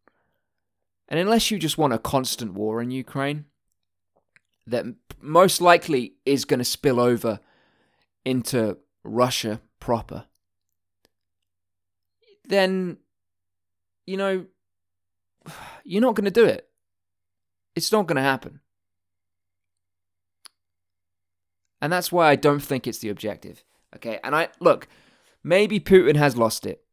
And 1.09 1.19
unless 1.19 1.51
you 1.51 1.59
just 1.59 1.79
want 1.79 1.93
a 1.93 1.99
constant 1.99 2.55
war 2.55 2.81
in 2.83 2.91
Ukraine, 2.91 3.47
that 4.67 4.87
most 5.21 5.61
likely 5.61 6.15
is 6.25 6.45
going 6.45 6.59
to 6.59 6.65
spill 6.65 7.01
over 7.01 7.41
into 8.25 8.79
Russia 9.05 9.61
proper, 9.81 10.27
then, 12.45 12.99
you 14.07 14.17
know, 14.17 14.47
you're 15.85 16.03
not 16.03 16.15
going 16.15 16.25
to 16.25 16.31
do 16.31 16.45
it. 16.45 16.69
It's 17.75 17.93
not 17.93 18.07
going 18.07 18.17
to 18.17 18.23
happen. 18.23 18.61
And 21.81 21.93
that's 21.93 22.13
why 22.13 22.29
I 22.29 22.37
don't 22.37 22.63
think 22.63 22.87
it's 22.87 22.99
the 22.99 23.09
objective. 23.09 23.65
Okay. 23.97 24.21
And 24.23 24.35
I, 24.37 24.49
look, 24.61 24.87
maybe 25.43 25.81
Putin 25.81 26.17
has 26.17 26.37
lost 26.37 26.65
it. 26.67 26.85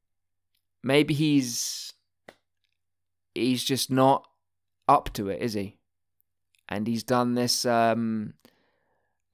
Maybe 0.82 1.14
he's, 1.14 1.94
he's 3.36 3.64
just 3.64 3.92
not 3.92 4.28
up 4.88 5.14
to 5.14 5.30
it, 5.30 5.42
is 5.42 5.54
he? 5.54 5.78
And 6.68 6.88
he's 6.88 7.04
done 7.04 7.36
this, 7.36 7.66
um, 7.66 8.34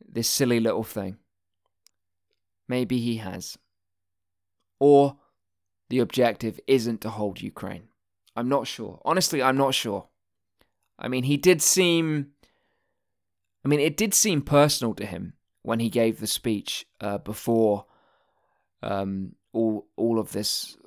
this 0.07 0.27
silly 0.27 0.60
little 0.60 0.84
thing. 0.84 1.17
Maybe 2.67 3.00
he 3.00 3.17
has. 3.17 3.57
Or 4.79 5.17
the 5.89 6.00
objective 6.00 6.60
isn't 6.68 7.01
to 7.01 7.10
hold 7.10 7.42
Ukraine. 7.42 7.89
I'm 8.36 8.50
not 8.50 8.68
sure. 8.68 9.00
Honestly, 9.06 9.42
I'm 9.42 9.58
not 9.58 9.74
sure. 9.74 10.08
I 10.98 11.08
mean, 11.08 11.24
he 11.24 11.38
did 11.38 11.62
seem. 11.62 12.32
I 13.63 13.68
mean, 13.68 13.80
it 13.80 13.98
did 13.98 14.13
seem 14.13 14.42
personal 14.42 14.94
to 14.96 15.06
him 15.06 15.34
when 15.63 15.80
he 15.80 15.89
gave 15.89 16.20
the 16.20 16.27
speech 16.27 16.86
uh, 17.01 17.18
before 17.18 17.86
um, 18.84 19.34
all 19.54 19.88
all 19.96 20.20
of 20.20 20.32
this, 20.32 20.77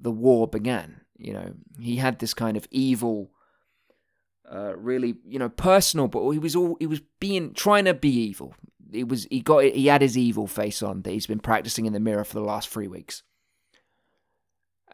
the 0.00 0.10
war 0.10 0.46
began. 0.46 1.00
You 1.16 1.32
know, 1.32 1.54
he 1.80 1.96
had 1.96 2.18
this 2.18 2.34
kind 2.34 2.56
of 2.56 2.66
evil, 2.70 3.30
uh, 4.50 4.76
really, 4.76 5.16
you 5.26 5.38
know, 5.38 5.48
personal, 5.48 6.08
but 6.08 6.28
he 6.30 6.38
was 6.38 6.54
all 6.54 6.76
he 6.78 6.86
was 6.86 7.00
being 7.20 7.54
trying 7.54 7.86
to 7.86 7.94
be 7.94 8.10
evil. 8.10 8.54
He 8.92 9.04
was 9.04 9.26
he 9.30 9.40
got 9.40 9.64
he 9.64 9.86
had 9.86 10.02
his 10.02 10.18
evil 10.18 10.46
face 10.46 10.82
on 10.82 11.02
that 11.02 11.10
he's 11.10 11.26
been 11.26 11.40
practicing 11.40 11.86
in 11.86 11.92
the 11.92 12.00
mirror 12.00 12.24
for 12.24 12.34
the 12.34 12.44
last 12.44 12.68
three 12.68 12.88
weeks. 12.88 13.22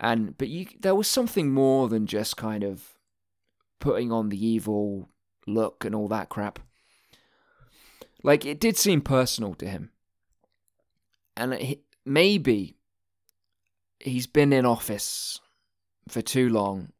And 0.01 0.39
but 0.39 0.49
you, 0.49 0.67
there 0.79 0.95
was 0.95 1.09
something 1.09 1.51
more 1.51 1.89
than 1.89 2.07
just 2.07 2.37
kind 2.37 2.63
of 2.63 2.95
putting 3.81 4.13
on 4.13 4.29
the 4.29 4.47
evil 4.47 5.09
look 5.47 5.85
and 5.85 5.95
all 5.95 6.09
that 6.09 6.29
crap. 6.29 6.61
Like 8.23 8.47
it 8.47 8.61
did 8.61 8.77
seem 8.77 9.01
personal 9.01 9.55
to 9.55 9.69
him, 9.69 9.91
and 11.37 11.77
maybe 12.05 12.77
he's 14.01 14.27
been 14.27 14.53
in 14.53 14.65
office 14.65 15.41
for 16.09 16.23
too 16.23 16.49
long, 16.49 16.93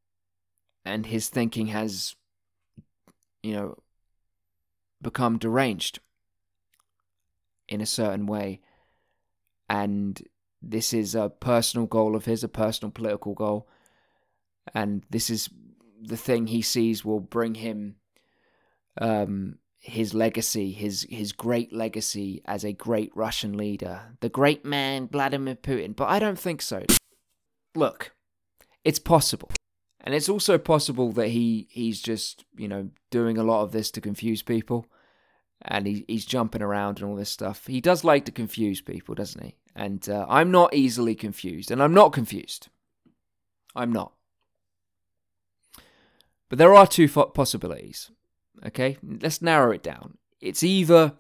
and 0.85 1.07
his 1.07 1.29
thinking 1.29 1.69
has, 1.69 2.17
you 3.43 3.53
know, 3.53 3.79
become 5.01 5.39
deranged 5.39 6.01
in 7.69 7.81
a 7.81 7.87
certain 7.87 8.27
way, 8.27 8.61
and 9.69 10.23
this 10.63 10.93
is 10.93 11.15
a 11.15 11.29
personal 11.29 11.87
goal 11.87 12.17
of 12.17 12.25
his, 12.25 12.45
a 12.45 12.49
personal 12.49 12.91
political 12.91 13.35
goal, 13.35 13.69
and 14.75 15.05
this 15.11 15.31
is 15.31 15.49
the 16.01 16.17
thing 16.17 16.47
he 16.47 16.63
sees 16.63 17.05
will 17.05 17.21
bring 17.21 17.55
him 17.55 17.97
um, 19.01 19.59
his 19.81 20.15
legacy, 20.15 20.73
his 20.73 21.07
his 21.09 21.33
great 21.33 21.73
legacy 21.73 22.43
as 22.45 22.65
a 22.65 22.73
great 22.73 23.13
Russian 23.15 23.57
leader, 23.57 24.17
the 24.21 24.29
great 24.29 24.65
man 24.65 25.09
Vladimir 25.09 25.55
Putin. 25.55 25.95
But 25.95 26.09
I 26.09 26.19
don't 26.19 26.39
think 26.39 26.63
so. 26.63 26.85
Look, 27.75 28.13
it's 28.85 28.99
possible. 28.99 29.51
And 30.01 30.15
it's 30.15 30.29
also 30.29 30.59
possible 30.59 31.13
that 31.13 31.29
he, 31.29 31.69
he's 31.71 32.01
just, 32.01 32.45
you 32.57 32.69
know, 32.69 32.89
doing 33.11 33.37
a 33.37 33.43
lot 33.43 33.63
of 33.63 33.73
this 33.73 33.91
to 33.91 34.01
confuse 34.01 34.43
people. 34.43 34.87
And 35.63 35.87
he, 35.87 36.05
he's 36.09 36.25
jumping 36.25 36.63
around 36.63 37.01
and 37.01 37.11
all 37.11 37.17
this 37.17 37.31
stuff. 37.31 37.67
He 37.67 37.81
does 37.81 38.05
like 38.05 38.25
to 38.27 38.33
confuse 38.33 38.81
people, 38.81 39.15
doesn't 39.15 39.45
he? 39.45 39.57
And 39.79 40.09
uh, 40.09 40.27
I'm 40.29 40.51
not 40.51 40.75
easily 40.75 41.15
confused. 41.15 41.71
And 41.71 41.81
I'm 41.81 41.95
not 41.95 42.13
confused. 42.13 42.69
I'm 43.77 43.93
not. 43.93 44.13
But 46.49 46.59
there 46.59 46.75
are 46.75 46.87
two 46.87 47.09
possibilities. 47.09 48.11
Okay, 48.67 48.99
let's 49.03 49.41
narrow 49.41 49.71
it 49.71 49.85
down. 49.85 50.19
It's 50.41 50.65
either 50.65 51.13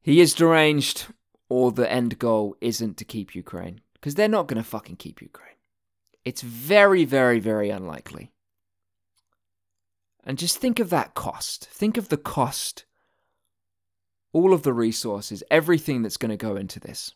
he 0.00 0.20
is 0.20 0.32
deranged 0.32 1.06
or 1.48 1.72
the 1.72 1.90
end 1.90 2.18
goal 2.20 2.56
isn't 2.60 2.96
to 2.98 3.04
keep 3.04 3.34
Ukraine. 3.34 3.80
Because 3.94 4.14
they're 4.14 4.28
not 4.28 4.46
going 4.46 4.62
to 4.62 4.68
fucking 4.68 4.96
keep 4.96 5.20
Ukraine. 5.20 5.56
It's 6.24 6.42
very, 6.42 7.04
very, 7.04 7.40
very 7.40 7.70
unlikely. 7.70 8.30
And 10.22 10.38
just 10.38 10.58
think 10.58 10.78
of 10.78 10.90
that 10.90 11.14
cost. 11.14 11.66
Think 11.66 11.96
of 11.96 12.08
the 12.08 12.16
cost, 12.16 12.84
all 14.36 14.52
of 14.52 14.62
the 14.62 14.72
resources, 14.74 15.42
everything 15.50 16.02
that's 16.02 16.18
going 16.18 16.30
to 16.30 16.36
go 16.36 16.56
into 16.56 16.78
this. 16.78 17.14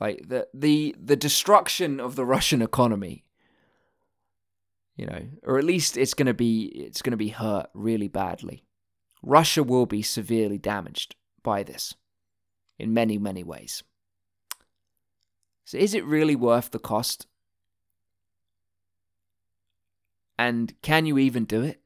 Like 0.00 0.28
the 0.28 0.48
the 0.52 0.94
the 0.98 1.16
destruction 1.16 2.00
of 2.00 2.16
the 2.16 2.24
Russian 2.34 2.60
economy 2.60 3.26
you 4.96 5.04
know, 5.04 5.26
or 5.42 5.58
at 5.58 5.64
least 5.64 5.96
it's 5.96 6.14
going 6.14 6.26
to 6.26 6.34
be 6.34 6.64
it's 6.64 7.02
going 7.02 7.12
to 7.12 7.16
be 7.16 7.28
hurt 7.28 7.68
really 7.74 8.08
badly. 8.08 8.64
Russia 9.22 9.62
will 9.62 9.86
be 9.86 10.02
severely 10.02 10.58
damaged 10.58 11.14
by 11.42 11.62
this 11.62 11.94
in 12.78 12.94
many 12.94 13.18
many 13.18 13.44
ways. 13.44 13.82
So 15.64 15.78
is 15.78 15.94
it 15.94 16.04
really 16.04 16.36
worth 16.36 16.70
the 16.70 16.78
cost? 16.78 17.26
And 20.38 20.74
can 20.82 21.06
you 21.06 21.18
even 21.18 21.44
do 21.44 21.62
it? 21.62 21.80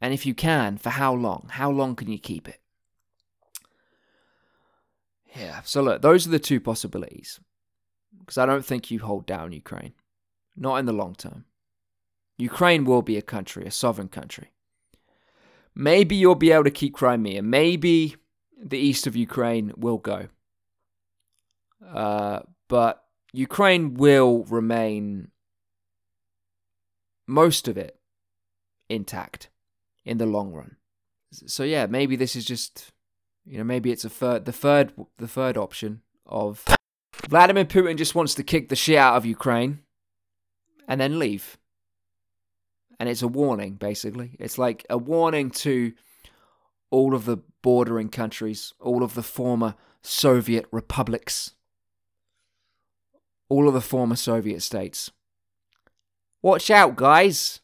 And 0.00 0.14
if 0.14 0.24
you 0.24 0.34
can, 0.34 0.78
for 0.78 0.90
how 0.90 1.14
long? 1.14 1.48
How 1.50 1.70
long 1.70 1.94
can 1.94 2.10
you 2.10 2.18
keep 2.18 2.48
it? 2.48 2.60
Yeah, 5.36 5.60
so 5.64 5.82
look, 5.82 6.02
those 6.02 6.26
are 6.26 6.30
the 6.30 6.38
two 6.38 6.60
possibilities. 6.60 7.38
Because 8.18 8.38
I 8.38 8.46
don't 8.46 8.64
think 8.64 8.90
you 8.90 9.00
hold 9.00 9.26
down 9.26 9.52
Ukraine 9.52 9.92
not 10.60 10.76
in 10.76 10.84
the 10.84 10.92
long 10.92 11.14
term. 11.14 11.44
Ukraine 12.36 12.84
will 12.84 13.02
be 13.02 13.16
a 13.16 13.22
country, 13.22 13.64
a 13.66 13.70
sovereign 13.70 14.08
country. 14.08 14.52
Maybe 15.74 16.16
you'll 16.16 16.34
be 16.34 16.52
able 16.52 16.64
to 16.64 16.70
keep 16.70 16.94
Crimea. 16.94 17.42
Maybe 17.42 18.16
the 18.62 18.78
east 18.78 19.06
of 19.06 19.16
Ukraine 19.16 19.72
will 19.76 19.98
go. 19.98 20.28
Uh, 21.86 22.40
but 22.68 23.04
Ukraine 23.32 23.94
will 23.94 24.44
remain, 24.44 25.28
most 27.26 27.68
of 27.68 27.78
it, 27.78 27.98
intact 28.88 29.48
in 30.10 30.18
the 30.18 30.26
long 30.26 30.52
run. 30.52 30.74
So 31.30 31.62
yeah, 31.62 31.86
maybe 31.86 32.16
this 32.16 32.34
is 32.34 32.44
just, 32.44 32.90
you 33.46 33.58
know, 33.58 33.64
maybe 33.64 33.92
it's 33.92 34.04
a 34.04 34.10
third, 34.10 34.44
the 34.44 34.52
third, 34.52 34.92
the 35.18 35.28
third 35.28 35.56
option 35.56 36.02
of 36.26 36.64
Vladimir 37.28 37.64
Putin 37.64 37.96
just 37.96 38.16
wants 38.16 38.34
to 38.34 38.42
kick 38.42 38.68
the 38.68 38.76
shit 38.76 38.98
out 38.98 39.14
of 39.14 39.24
Ukraine 39.24 39.78
and 40.88 41.00
then 41.00 41.20
leave. 41.20 41.58
And 42.98 43.08
it's 43.08 43.22
a 43.22 43.28
warning, 43.28 43.74
basically. 43.74 44.36
It's 44.40 44.58
like 44.58 44.84
a 44.90 44.98
warning 44.98 45.52
to 45.62 45.92
all 46.90 47.14
of 47.14 47.24
the 47.24 47.38
bordering 47.62 48.08
countries, 48.08 48.74
all 48.80 49.04
of 49.04 49.14
the 49.14 49.22
former 49.22 49.76
Soviet 50.02 50.66
republics, 50.72 51.52
all 53.48 53.68
of 53.68 53.74
the 53.74 53.80
former 53.80 54.16
Soviet 54.16 54.60
states. 54.60 55.12
Watch 56.42 56.68
out, 56.68 56.96
guys! 56.96 57.60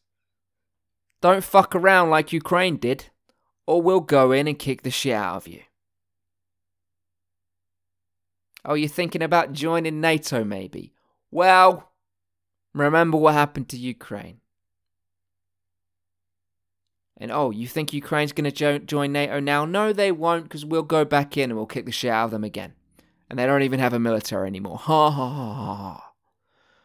Don't 1.27 1.43
fuck 1.43 1.75
around 1.75 2.11
like 2.11 2.33
Ukraine 2.33 2.77
did, 2.77 3.07
or 3.67 3.83
we'll 3.83 3.99
go 3.99 4.31
in 4.31 4.47
and 4.47 4.57
kick 4.57 4.83
the 4.83 4.91
shit 4.93 5.15
out 5.15 5.37
of 5.37 5.49
you. 5.49 5.63
Oh, 8.65 8.75
you're 8.75 8.89
thinking 8.89 9.23
about 9.23 9.53
joining 9.53 10.01
NATO, 10.01 10.45
maybe? 10.45 10.93
Well, 11.33 11.91
Remember 12.77 13.17
what 13.17 13.33
happened 13.33 13.71
to 13.71 13.79
Ukraine. 13.79 14.41
And 17.17 17.33
oh, 17.33 17.51
you 17.51 17.67
think 17.67 17.95
Ukraine's 17.95 18.33
going 18.33 18.45
to 18.45 18.53
jo- 18.53 18.79
join 18.79 19.13
NATO 19.13 19.41
now? 19.41 19.65
No, 19.65 19.95
they 19.95 20.13
won't, 20.13 20.45
because 20.45 20.67
we'll 20.67 20.83
go 20.83 21.03
back 21.03 21.39
in 21.39 21.51
and 21.51 21.57
we'll 21.57 21.65
kick 21.65 21.87
the 21.87 21.91
shit 21.91 22.11
out 22.11 22.27
of 22.27 22.31
them 22.33 22.45
again. 22.45 22.75
And 23.31 23.39
they 23.39 23.47
don't 23.47 23.63
even 23.63 23.81
have 23.81 23.95
a 23.95 23.99
military 23.99 24.47
anymore. 24.47 24.77
Ha 24.77 25.11
ha 25.11 25.29
ha 25.31 25.55
ha. 25.55 26.13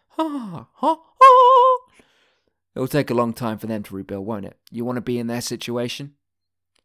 Ha 0.08 0.30
ha 0.30 0.68
ha. 0.72 0.98
It'll 2.76 2.88
take 2.88 3.10
a 3.10 3.16
long 3.16 3.34
time 3.34 3.58
for 3.58 3.68
them 3.68 3.84
to 3.84 3.96
rebuild, 3.96 4.26
won't 4.26 4.46
it? 4.46 4.58
You 4.72 4.86
want 4.86 4.98
to 4.98 5.02
be 5.02 5.20
in 5.20 5.28
their 5.28 5.42
situation? 5.42 6.14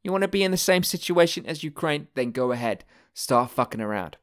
You 0.03 0.13
want 0.13 0.23
to 0.23 0.29
be 0.29 0.43
in 0.43 0.51
the 0.51 0.57
same 0.57 0.83
situation 0.83 1.47
as 1.47 1.65
Ukraine? 1.65 2.09
Then 2.15 2.31
go 2.33 2.53
ahead. 2.53 2.85
Start 3.15 3.51
fucking 3.51 3.81
around. 3.81 4.17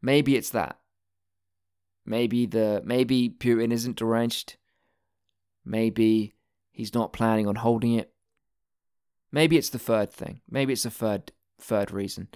Maybe 0.00 0.36
it's 0.36 0.50
that. 0.50 0.78
Maybe 2.06 2.46
the 2.46 2.82
maybe 2.84 3.30
Putin 3.30 3.72
isn't 3.72 3.96
deranged. 3.96 4.56
Maybe 5.64 6.34
He's 6.74 6.92
not 6.92 7.12
planning 7.12 7.46
on 7.46 7.54
holding 7.54 7.94
it. 7.94 8.12
Maybe 9.30 9.56
it's 9.56 9.70
the 9.70 9.78
third 9.78 10.10
thing. 10.10 10.40
Maybe 10.50 10.72
it's 10.72 10.82
the 10.82 10.90
third 10.90 11.30
third 11.60 11.92
reason. 11.92 12.28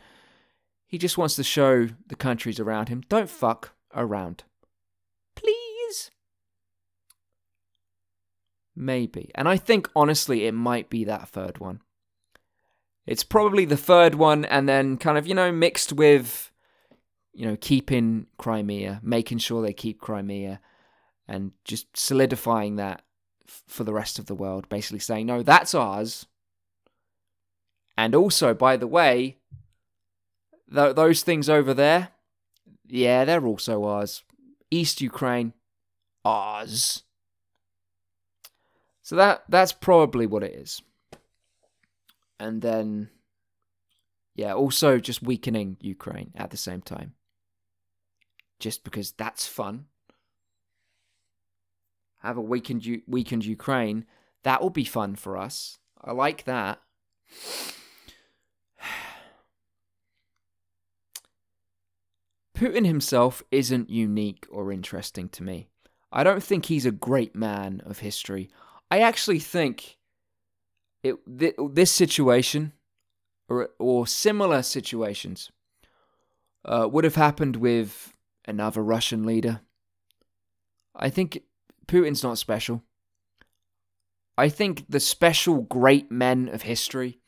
He 0.86 0.96
just 0.96 1.18
wants 1.18 1.34
to 1.36 1.42
show 1.42 1.88
the 2.06 2.14
countries 2.14 2.60
around 2.60 2.88
him 2.88 3.02
don't 3.08 3.28
fuck 3.28 3.72
around. 3.92 4.44
Maybe. 8.78 9.30
And 9.34 9.48
I 9.48 9.56
think 9.56 9.90
honestly 9.96 10.46
it 10.46 10.54
might 10.54 10.88
be 10.88 11.04
that 11.04 11.28
third 11.28 11.58
one. 11.58 11.80
It's 13.06 13.24
probably 13.24 13.64
the 13.64 13.76
third 13.76 14.14
one 14.14 14.44
and 14.44 14.68
then 14.68 14.98
kind 14.98 15.18
of, 15.18 15.26
you 15.26 15.34
know, 15.34 15.50
mixed 15.50 15.92
with 15.92 16.52
you 17.38 17.46
know, 17.46 17.56
keeping 17.60 18.26
Crimea, 18.36 19.00
making 19.00 19.38
sure 19.38 19.62
they 19.62 19.72
keep 19.72 20.00
Crimea 20.00 20.60
and 21.28 21.52
just 21.64 21.86
solidifying 21.96 22.76
that 22.76 23.02
f- 23.46 23.62
for 23.68 23.84
the 23.84 23.92
rest 23.92 24.18
of 24.18 24.26
the 24.26 24.34
world, 24.34 24.68
basically 24.68 24.98
saying, 24.98 25.26
no, 25.26 25.44
that's 25.44 25.72
ours. 25.72 26.26
And 27.96 28.12
also, 28.16 28.54
by 28.54 28.76
the 28.76 28.88
way, 28.88 29.36
th- 30.74 30.96
those 30.96 31.22
things 31.22 31.48
over 31.48 31.72
there, 31.72 32.08
yeah, 32.88 33.24
they're 33.24 33.46
also 33.46 33.84
ours. 33.84 34.24
East 34.72 35.00
Ukraine, 35.00 35.52
ours. 36.24 37.04
So 39.08 39.16
that 39.16 39.44
that's 39.48 39.72
probably 39.72 40.26
what 40.26 40.42
it 40.42 40.54
is. 40.54 40.82
And 42.38 42.60
then 42.60 43.08
yeah, 44.34 44.52
also 44.52 44.98
just 44.98 45.22
weakening 45.22 45.78
Ukraine 45.80 46.32
at 46.34 46.50
the 46.50 46.58
same 46.58 46.82
time. 46.82 47.14
Just 48.60 48.84
because 48.84 49.12
that's 49.12 49.46
fun. 49.46 49.86
Have 52.18 52.36
a 52.36 52.42
weakened 52.42 52.86
weakened 53.06 53.46
Ukraine, 53.46 54.04
that 54.42 54.60
will 54.60 54.68
be 54.68 54.84
fun 54.84 55.16
for 55.16 55.38
us. 55.38 55.78
I 56.04 56.12
like 56.12 56.44
that. 56.44 56.78
Putin 62.54 62.84
himself 62.84 63.42
isn't 63.50 63.88
unique 63.88 64.46
or 64.50 64.70
interesting 64.70 65.30
to 65.30 65.42
me. 65.42 65.70
I 66.12 66.24
don't 66.24 66.42
think 66.42 66.66
he's 66.66 66.84
a 66.84 66.90
great 66.90 67.34
man 67.34 67.80
of 67.86 68.00
history. 68.00 68.50
I 68.90 69.00
actually 69.00 69.38
think 69.38 69.98
it 71.02 71.16
th- 71.38 71.56
this 71.70 71.92
situation 71.92 72.72
or 73.48 73.70
or 73.78 74.06
similar 74.06 74.62
situations 74.62 75.50
uh, 76.64 76.88
would 76.90 77.04
have 77.04 77.16
happened 77.16 77.56
with 77.56 78.12
another 78.46 78.82
Russian 78.82 79.24
leader. 79.24 79.60
I 80.94 81.10
think 81.10 81.42
Putin's 81.86 82.22
not 82.22 82.38
special. 82.38 82.82
I 84.36 84.48
think 84.48 84.84
the 84.88 85.00
special 85.00 85.62
great 85.62 86.12
men 86.12 86.48
of 86.48 86.62
history 86.62 87.18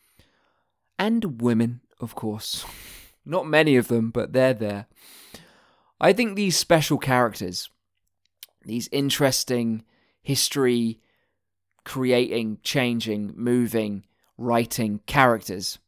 and 0.98 1.40
women, 1.40 1.80
of 2.00 2.14
course. 2.14 2.64
Not 3.24 3.46
many 3.46 3.76
of 3.76 3.88
them, 3.88 4.10
but 4.10 4.32
they're 4.32 4.54
there. 4.54 4.86
I 6.00 6.12
think 6.12 6.34
these 6.34 6.56
special 6.56 6.98
characters, 6.98 7.68
these 8.64 8.88
interesting 8.92 9.84
history 10.22 11.00
creating, 11.84 12.58
changing, 12.62 13.32
moving, 13.36 14.04
writing 14.36 15.00
characters 15.06 15.78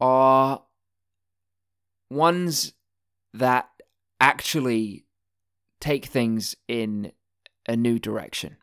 are 0.00 0.62
ones 2.10 2.74
that 3.32 3.68
actually 4.20 5.04
take 5.80 6.06
things 6.06 6.56
in 6.68 7.12
a 7.68 7.76
new 7.76 7.98
direction. 7.98 8.56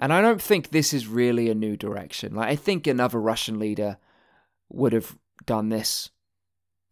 And 0.00 0.12
I 0.12 0.20
don't 0.20 0.42
think 0.42 0.70
this 0.70 0.92
is 0.92 1.06
really 1.06 1.48
a 1.48 1.54
new 1.54 1.76
direction. 1.76 2.34
Like 2.34 2.48
I 2.48 2.56
think 2.56 2.86
another 2.86 3.20
Russian 3.20 3.58
leader 3.58 3.98
would 4.68 4.92
have 4.92 5.16
done 5.46 5.68
this 5.68 6.10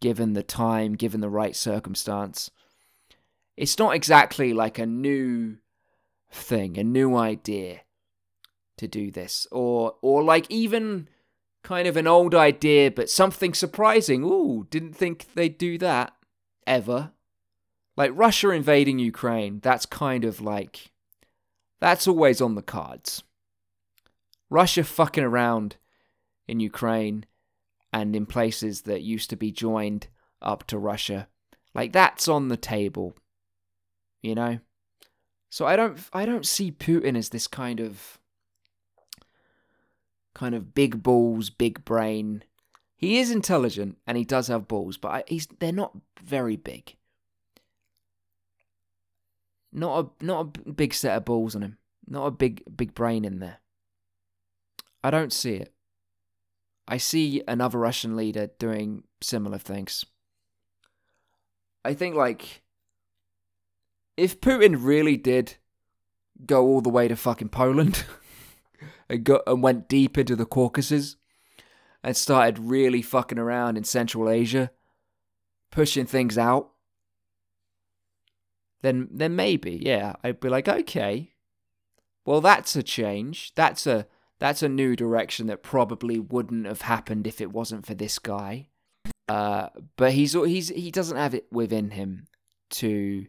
given 0.00 0.32
the 0.32 0.42
time, 0.42 0.94
given 0.94 1.20
the 1.20 1.28
right 1.28 1.56
circumstance. 1.56 2.50
It's 3.56 3.78
not 3.78 3.94
exactly 3.94 4.52
like 4.52 4.78
a 4.78 4.86
new 4.86 5.58
thing, 6.30 6.78
a 6.78 6.84
new 6.84 7.16
idea 7.16 7.82
to 8.78 8.88
do 8.88 9.10
this 9.10 9.46
or 9.52 9.96
or 10.00 10.22
like 10.22 10.46
even 10.48 11.06
kind 11.62 11.86
of 11.86 11.98
an 11.98 12.06
old 12.06 12.34
idea 12.34 12.90
but 12.90 13.10
something 13.10 13.52
surprising. 13.52 14.24
Ooh, 14.24 14.66
didn't 14.70 14.94
think 14.94 15.26
they'd 15.34 15.58
do 15.58 15.76
that 15.78 16.14
ever. 16.66 17.12
Like 17.96 18.12
Russia 18.14 18.50
invading 18.50 18.98
Ukraine, 18.98 19.60
that's 19.60 19.84
kind 19.84 20.24
of 20.24 20.40
like 20.40 20.92
that's 21.80 22.08
always 22.08 22.40
on 22.40 22.54
the 22.54 22.62
cards. 22.62 23.22
Russia 24.48 24.82
fucking 24.82 25.24
around 25.24 25.76
in 26.48 26.60
Ukraine 26.60 27.26
and 27.92 28.16
in 28.16 28.26
places 28.26 28.82
that 28.82 29.02
used 29.02 29.30
to 29.30 29.36
be 29.36 29.52
joined 29.52 30.08
up 30.40 30.66
to 30.68 30.78
Russia. 30.78 31.28
Like 31.74 31.92
that's 31.92 32.28
on 32.28 32.48
the 32.48 32.56
table. 32.56 33.14
You 34.22 34.34
know? 34.34 34.58
So 35.50 35.66
I 35.66 35.74
don't 35.74 35.98
I 36.12 36.24
don't 36.24 36.46
see 36.46 36.70
Putin 36.70 37.16
as 37.16 37.28
this 37.28 37.48
kind 37.48 37.80
of 37.80 38.18
kind 40.32 40.54
of 40.54 40.74
big 40.74 41.02
balls, 41.02 41.50
big 41.50 41.84
brain. 41.84 42.44
He 42.96 43.18
is 43.18 43.30
intelligent 43.30 43.98
and 44.06 44.16
he 44.16 44.24
does 44.24 44.46
have 44.46 44.68
balls, 44.68 44.96
but 44.96 45.08
I, 45.08 45.24
he's 45.26 45.48
they're 45.58 45.72
not 45.72 45.96
very 46.22 46.56
big. 46.56 46.94
Not 49.72 50.04
a 50.20 50.24
not 50.24 50.56
a 50.64 50.72
big 50.72 50.94
set 50.94 51.16
of 51.16 51.24
balls 51.24 51.56
on 51.56 51.62
him. 51.62 51.78
Not 52.06 52.26
a 52.26 52.30
big 52.30 52.62
big 52.76 52.94
brain 52.94 53.24
in 53.24 53.40
there. 53.40 53.58
I 55.02 55.10
don't 55.10 55.32
see 55.32 55.54
it. 55.54 55.72
I 56.86 56.96
see 56.96 57.42
another 57.48 57.78
Russian 57.78 58.16
leader 58.16 58.50
doing 58.58 59.04
similar 59.20 59.58
things. 59.58 60.04
I 61.84 61.94
think 61.94 62.14
like 62.14 62.62
if 64.16 64.40
Putin 64.40 64.76
really 64.78 65.16
did 65.16 65.56
go 66.46 66.64
all 66.66 66.80
the 66.80 66.90
way 66.90 67.08
to 67.08 67.16
fucking 67.16 67.48
Poland 67.50 68.04
and 69.08 69.28
and 69.46 69.62
went 69.62 69.88
deep 69.88 70.16
into 70.18 70.36
the 70.36 70.46
Caucasus 70.46 71.16
and 72.02 72.16
started 72.16 72.58
really 72.58 73.02
fucking 73.02 73.38
around 73.38 73.76
in 73.76 73.84
Central 73.84 74.28
Asia, 74.28 74.70
pushing 75.70 76.06
things 76.06 76.38
out, 76.38 76.70
then 78.82 79.08
then 79.10 79.36
maybe, 79.36 79.80
yeah, 79.82 80.14
I'd 80.22 80.40
be 80.40 80.48
like, 80.48 80.68
okay. 80.68 81.32
Well, 82.24 82.40
that's 82.40 82.76
a 82.76 82.82
change. 82.82 83.52
That's 83.54 83.86
a 83.86 84.06
that's 84.38 84.62
a 84.62 84.68
new 84.68 84.96
direction 84.96 85.46
that 85.48 85.62
probably 85.62 86.18
wouldn't 86.18 86.66
have 86.66 86.82
happened 86.82 87.26
if 87.26 87.40
it 87.40 87.52
wasn't 87.52 87.86
for 87.86 87.94
this 87.94 88.18
guy. 88.18 88.68
Uh, 89.28 89.68
but 89.96 90.12
he's 90.12 90.32
he's 90.32 90.68
he 90.70 90.90
doesn't 90.90 91.16
have 91.16 91.34
it 91.34 91.46
within 91.52 91.90
him 91.90 92.26
to 92.70 93.26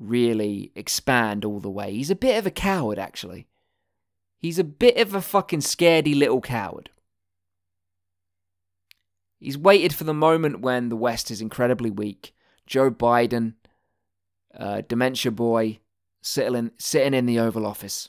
really 0.00 0.72
expand 0.74 1.44
all 1.44 1.60
the 1.60 1.70
way. 1.70 1.92
He's 1.92 2.10
a 2.10 2.16
bit 2.16 2.38
of 2.38 2.46
a 2.46 2.50
coward, 2.50 2.98
actually. 2.98 3.46
He's 4.38 4.58
a 4.58 4.64
bit 4.64 4.96
of 4.96 5.14
a 5.14 5.20
fucking 5.20 5.60
scaredy 5.60 6.18
little 6.18 6.40
coward. 6.40 6.90
He's 9.38 9.58
waited 9.58 9.94
for 9.94 10.04
the 10.04 10.14
moment 10.14 10.60
when 10.60 10.88
the 10.88 10.96
West 10.96 11.30
is 11.30 11.40
incredibly 11.40 11.90
weak. 11.90 12.34
Joe 12.66 12.90
Biden, 12.90 13.54
uh, 14.58 14.82
dementia 14.88 15.30
boy, 15.30 15.78
sitting 16.22 16.70
sitting 16.78 17.14
in 17.14 17.26
the 17.26 17.38
Oval 17.38 17.66
Office. 17.66 18.08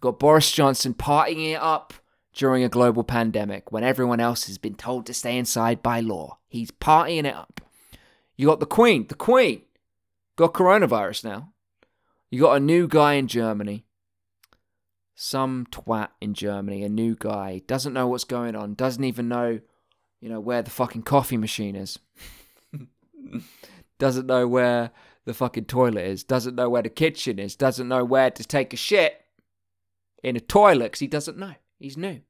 Got 0.00 0.18
Boris 0.18 0.52
Johnson 0.52 0.94
partying 0.94 1.52
it 1.52 1.60
up 1.60 1.92
during 2.32 2.62
a 2.62 2.68
global 2.68 3.02
pandemic 3.02 3.72
when 3.72 3.82
everyone 3.82 4.20
else 4.20 4.46
has 4.46 4.58
been 4.58 4.74
told 4.74 5.06
to 5.06 5.14
stay 5.14 5.36
inside 5.36 5.82
by 5.82 6.00
law. 6.00 6.38
He's 6.48 6.70
partying 6.70 7.24
it 7.24 7.34
up. 7.34 7.60
You 8.36 8.46
got 8.46 8.60
the 8.60 8.66
Queen, 8.66 9.06
the 9.08 9.14
Queen, 9.14 9.62
got 10.38 10.54
coronavirus 10.54 11.24
now. 11.24 11.52
You 12.30 12.42
got 12.42 12.56
a 12.56 12.60
new 12.60 12.86
guy 12.86 13.14
in 13.14 13.26
Germany. 13.26 13.84
Some 15.14 15.66
twat 15.72 16.10
in 16.20 16.32
Germany, 16.32 16.84
a 16.84 16.88
new 16.88 17.16
guy, 17.16 17.62
doesn't 17.66 17.92
know 17.92 18.06
what's 18.06 18.22
going 18.22 18.54
on, 18.54 18.74
doesn't 18.74 19.02
even 19.02 19.28
know, 19.28 19.58
you 20.20 20.28
know, 20.28 20.38
where 20.38 20.62
the 20.62 20.70
fucking 20.70 21.02
coffee 21.02 21.36
machine 21.36 21.74
is. 21.74 21.98
doesn't 23.98 24.26
know 24.26 24.46
where 24.46 24.92
the 25.24 25.34
fucking 25.34 25.64
toilet 25.64 26.04
is, 26.04 26.22
doesn't 26.22 26.54
know 26.54 26.70
where 26.70 26.82
the 26.82 26.88
kitchen 26.88 27.40
is, 27.40 27.56
doesn't 27.56 27.88
know 27.88 28.04
where 28.04 28.30
to 28.30 28.44
take 28.44 28.72
a 28.72 28.76
shit 28.76 29.20
in 30.22 30.36
a 30.36 30.40
toilet 30.40 30.84
because 30.84 31.00
he 31.00 31.08
doesn't 31.08 31.36
know. 31.36 31.54
He's 31.80 31.96
new. 31.96 32.20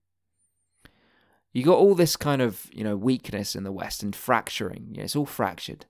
You 1.53 1.62
got 1.62 1.77
all 1.77 1.94
this 1.94 2.16
kind 2.16 2.40
of, 2.40 2.71
you 2.73 2.85
know, 2.85 2.97
weakness 2.97 3.55
in 3.55 3.64
the 3.64 3.73
West 3.73 4.03
and 4.03 4.16
fracturing. 4.16 4.88
Yeah, 4.92 5.03
it's 5.03 5.16
all 5.16 5.27
fractured. 5.27 5.85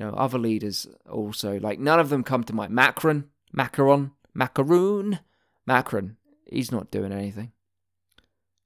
You 0.00 0.06
know, 0.06 0.12
other 0.14 0.38
leaders 0.38 0.86
also, 1.10 1.60
like, 1.60 1.78
none 1.78 2.00
of 2.00 2.08
them 2.08 2.24
come 2.24 2.42
to 2.44 2.54
mind. 2.54 2.72
Macron, 2.72 3.28
Macaron, 3.54 4.12
Macaroon, 4.32 5.18
Macron, 5.66 6.16
he's 6.46 6.72
not 6.72 6.90
doing 6.90 7.12
anything. 7.12 7.52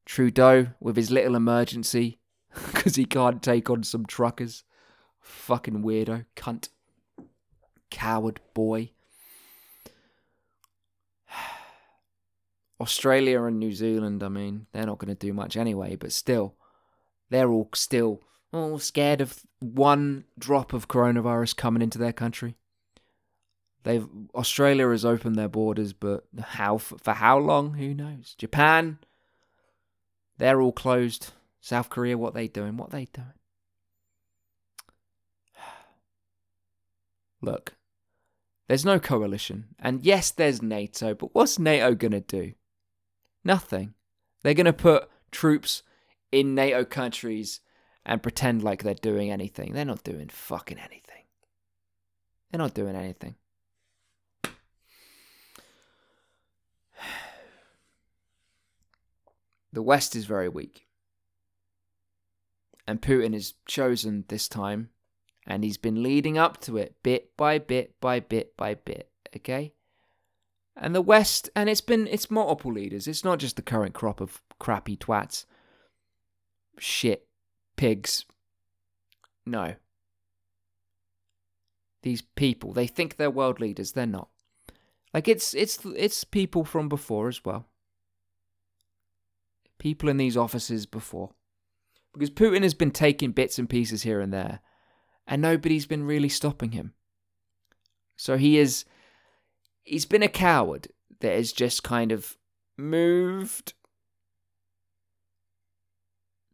Trudeau 0.06 0.68
with 0.78 0.94
his 0.94 1.10
little 1.10 1.34
emergency 1.34 2.20
because 2.72 2.94
he 2.94 3.04
can't 3.04 3.42
take 3.42 3.68
on 3.68 3.82
some 3.82 4.06
truckers. 4.06 4.62
Fucking 5.20 5.82
weirdo, 5.82 6.26
cunt, 6.36 6.68
coward 7.90 8.38
boy. 8.54 8.92
Australia 12.80 13.42
and 13.42 13.58
New 13.58 13.72
Zealand, 13.72 14.22
I 14.22 14.28
mean, 14.28 14.66
they're 14.72 14.86
not 14.86 14.98
going 14.98 15.08
to 15.08 15.26
do 15.26 15.32
much 15.32 15.56
anyway, 15.56 15.96
but 15.96 16.12
still, 16.12 16.54
they're 17.28 17.50
all 17.50 17.70
still 17.74 18.20
all 18.54 18.78
scared 18.78 19.20
of 19.20 19.40
one 19.60 20.24
drop 20.38 20.72
of 20.72 20.88
coronavirus 20.88 21.56
coming 21.56 21.82
into 21.82 21.98
their 21.98 22.12
country. 22.12 22.56
They've 23.82 24.06
Australia 24.34 24.88
has 24.88 25.04
opened 25.04 25.36
their 25.36 25.48
borders, 25.48 25.92
but 25.92 26.24
how 26.40 26.78
for 26.78 27.12
how 27.12 27.38
long? 27.38 27.74
Who 27.74 27.92
knows? 27.94 28.34
Japan, 28.38 28.98
they're 30.38 30.60
all 30.60 30.72
closed. 30.72 31.32
South 31.60 31.88
Korea, 31.88 32.18
what 32.18 32.34
they 32.34 32.46
doing? 32.46 32.76
What 32.76 32.90
they 32.90 33.06
doing? 33.06 33.32
Look, 37.42 37.74
there's 38.68 38.84
no 38.84 38.98
coalition, 38.98 39.66
and 39.78 40.04
yes, 40.04 40.30
there's 40.30 40.62
NATO, 40.62 41.14
but 41.14 41.34
what's 41.34 41.58
NATO 41.58 41.94
gonna 41.94 42.20
do? 42.20 42.54
Nothing. 43.44 43.94
They're 44.42 44.54
gonna 44.54 44.72
put 44.72 45.10
troops 45.30 45.82
in 46.32 46.54
NATO 46.54 46.84
countries 46.84 47.60
and 48.06 48.22
pretend 48.22 48.62
like 48.62 48.82
they're 48.82 48.94
doing 48.94 49.30
anything. 49.30 49.72
They're 49.72 49.84
not 49.84 50.04
doing 50.04 50.28
fucking 50.28 50.78
anything. 50.78 51.22
They're 52.50 52.58
not 52.58 52.74
doing 52.74 52.96
anything. 52.96 53.36
The 59.72 59.82
West 59.82 60.14
is 60.14 60.24
very 60.24 60.48
weak. 60.48 60.86
And 62.86 63.02
Putin 63.02 63.34
is 63.34 63.54
chosen 63.66 64.24
this 64.28 64.46
time, 64.46 64.90
and 65.48 65.64
he's 65.64 65.78
been 65.78 66.00
leading 66.00 66.38
up 66.38 66.60
to 66.60 66.76
it 66.76 66.94
bit 67.02 67.36
by 67.36 67.58
bit 67.58 67.98
by 68.00 68.20
bit 68.20 68.56
by 68.56 68.74
bit, 68.74 69.10
okay? 69.34 69.72
And 70.76 70.94
the 70.94 71.02
West, 71.02 71.50
and 71.56 71.68
it's 71.68 71.80
been, 71.80 72.06
it's 72.06 72.30
multiple 72.30 72.72
leaders. 72.72 73.08
It's 73.08 73.24
not 73.24 73.40
just 73.40 73.56
the 73.56 73.62
current 73.62 73.94
crop 73.94 74.20
of 74.20 74.40
crappy 74.60 74.96
twats. 74.96 75.44
Shit 76.78 77.23
pigs. 77.76 78.24
No. 79.46 79.74
These 82.02 82.22
people, 82.22 82.72
they 82.72 82.86
think 82.86 83.16
they're 83.16 83.30
world 83.30 83.60
leaders, 83.60 83.92
they're 83.92 84.06
not. 84.06 84.28
Like 85.14 85.28
it's 85.28 85.54
it's 85.54 85.78
it's 85.96 86.24
people 86.24 86.64
from 86.64 86.88
before 86.88 87.28
as 87.28 87.44
well. 87.44 87.66
People 89.78 90.08
in 90.08 90.16
these 90.16 90.36
offices 90.36 90.86
before. 90.86 91.30
Because 92.12 92.30
Putin 92.30 92.62
has 92.62 92.74
been 92.74 92.90
taking 92.90 93.30
bits 93.30 93.58
and 93.58 93.70
pieces 93.70 94.02
here 94.02 94.20
and 94.20 94.32
there, 94.32 94.60
and 95.26 95.40
nobody's 95.40 95.86
been 95.86 96.04
really 96.04 96.28
stopping 96.28 96.72
him. 96.72 96.94
So 98.16 98.36
he 98.36 98.58
is 98.58 98.84
he's 99.84 100.06
been 100.06 100.22
a 100.22 100.28
coward 100.28 100.88
that 101.20 101.34
has 101.34 101.52
just 101.52 101.82
kind 101.84 102.10
of 102.10 102.36
moved 102.76 103.74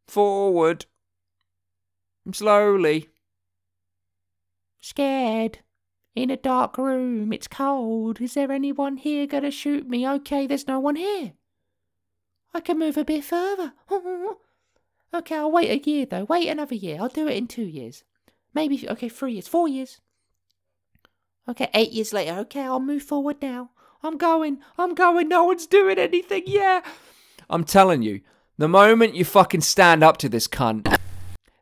forward 0.06 0.84
Slowly. 2.32 3.08
Scared. 4.80 5.58
In 6.14 6.30
a 6.30 6.36
dark 6.36 6.76
room. 6.78 7.32
It's 7.32 7.48
cold. 7.48 8.20
Is 8.20 8.34
there 8.34 8.52
anyone 8.52 8.96
here 8.96 9.26
gonna 9.26 9.50
shoot 9.50 9.88
me? 9.88 10.08
Okay, 10.08 10.46
there's 10.46 10.66
no 10.66 10.80
one 10.80 10.96
here. 10.96 11.32
I 12.52 12.60
can 12.60 12.78
move 12.78 12.96
a 12.96 13.04
bit 13.04 13.24
further. 13.24 13.72
okay, 15.14 15.36
I'll 15.36 15.52
wait 15.52 15.70
a 15.70 15.90
year 15.90 16.06
though. 16.06 16.24
Wait 16.24 16.48
another 16.48 16.74
year. 16.74 16.98
I'll 17.00 17.08
do 17.08 17.28
it 17.28 17.36
in 17.36 17.46
two 17.46 17.64
years. 17.64 18.04
Maybe, 18.52 18.88
okay, 18.88 19.08
three 19.08 19.34
years, 19.34 19.46
four 19.46 19.68
years. 19.68 20.00
Okay, 21.48 21.68
eight 21.74 21.92
years 21.92 22.12
later. 22.12 22.32
Okay, 22.40 22.62
I'll 22.62 22.80
move 22.80 23.02
forward 23.02 23.40
now. 23.40 23.70
I'm 24.02 24.16
going. 24.16 24.58
I'm 24.78 24.94
going. 24.94 25.28
No 25.28 25.44
one's 25.44 25.66
doing 25.66 25.98
anything. 25.98 26.44
Yeah. 26.46 26.82
I'm 27.48 27.64
telling 27.64 28.02
you, 28.02 28.20
the 28.58 28.68
moment 28.68 29.14
you 29.14 29.24
fucking 29.24 29.62
stand 29.62 30.02
up 30.02 30.16
to 30.18 30.28
this 30.28 30.48
cunt, 30.48 30.99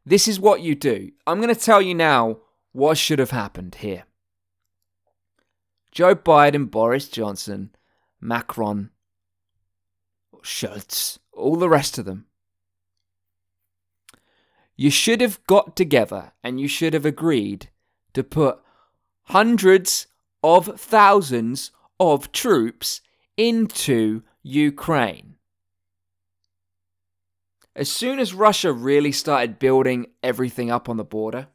this 0.08 0.26
is 0.26 0.40
what 0.40 0.62
you 0.62 0.74
do. 0.74 1.10
I'm 1.26 1.40
going 1.40 1.54
to 1.54 1.60
tell 1.60 1.82
you 1.82 1.94
now 1.94 2.38
what 2.72 2.96
should 2.96 3.18
have 3.18 3.30
happened 3.30 3.76
here. 3.76 4.04
Joe 5.92 6.14
Biden, 6.14 6.70
Boris 6.70 7.08
Johnson, 7.08 7.70
Macron, 8.20 8.90
Scholz, 10.42 11.18
all 11.32 11.56
the 11.56 11.68
rest 11.68 11.98
of 11.98 12.04
them. 12.04 12.26
You 14.76 14.90
should 14.90 15.20
have 15.20 15.44
got 15.46 15.76
together 15.76 16.32
and 16.42 16.60
you 16.60 16.68
should 16.68 16.94
have 16.94 17.04
agreed 17.04 17.68
to 18.14 18.22
put 18.22 18.60
hundreds 19.24 20.06
of 20.42 20.80
thousands 20.80 21.72
of 21.98 22.32
troops 22.32 23.00
into 23.36 24.22
Ukraine 24.42 25.37
as 27.78 27.90
soon 27.90 28.18
as 28.18 28.34
Russia 28.34 28.72
really 28.72 29.12
started 29.12 29.58
building 29.60 30.08
everything 30.22 30.68
up 30.70 30.88
on 30.88 30.96
the 30.96 31.04
border, 31.04 31.46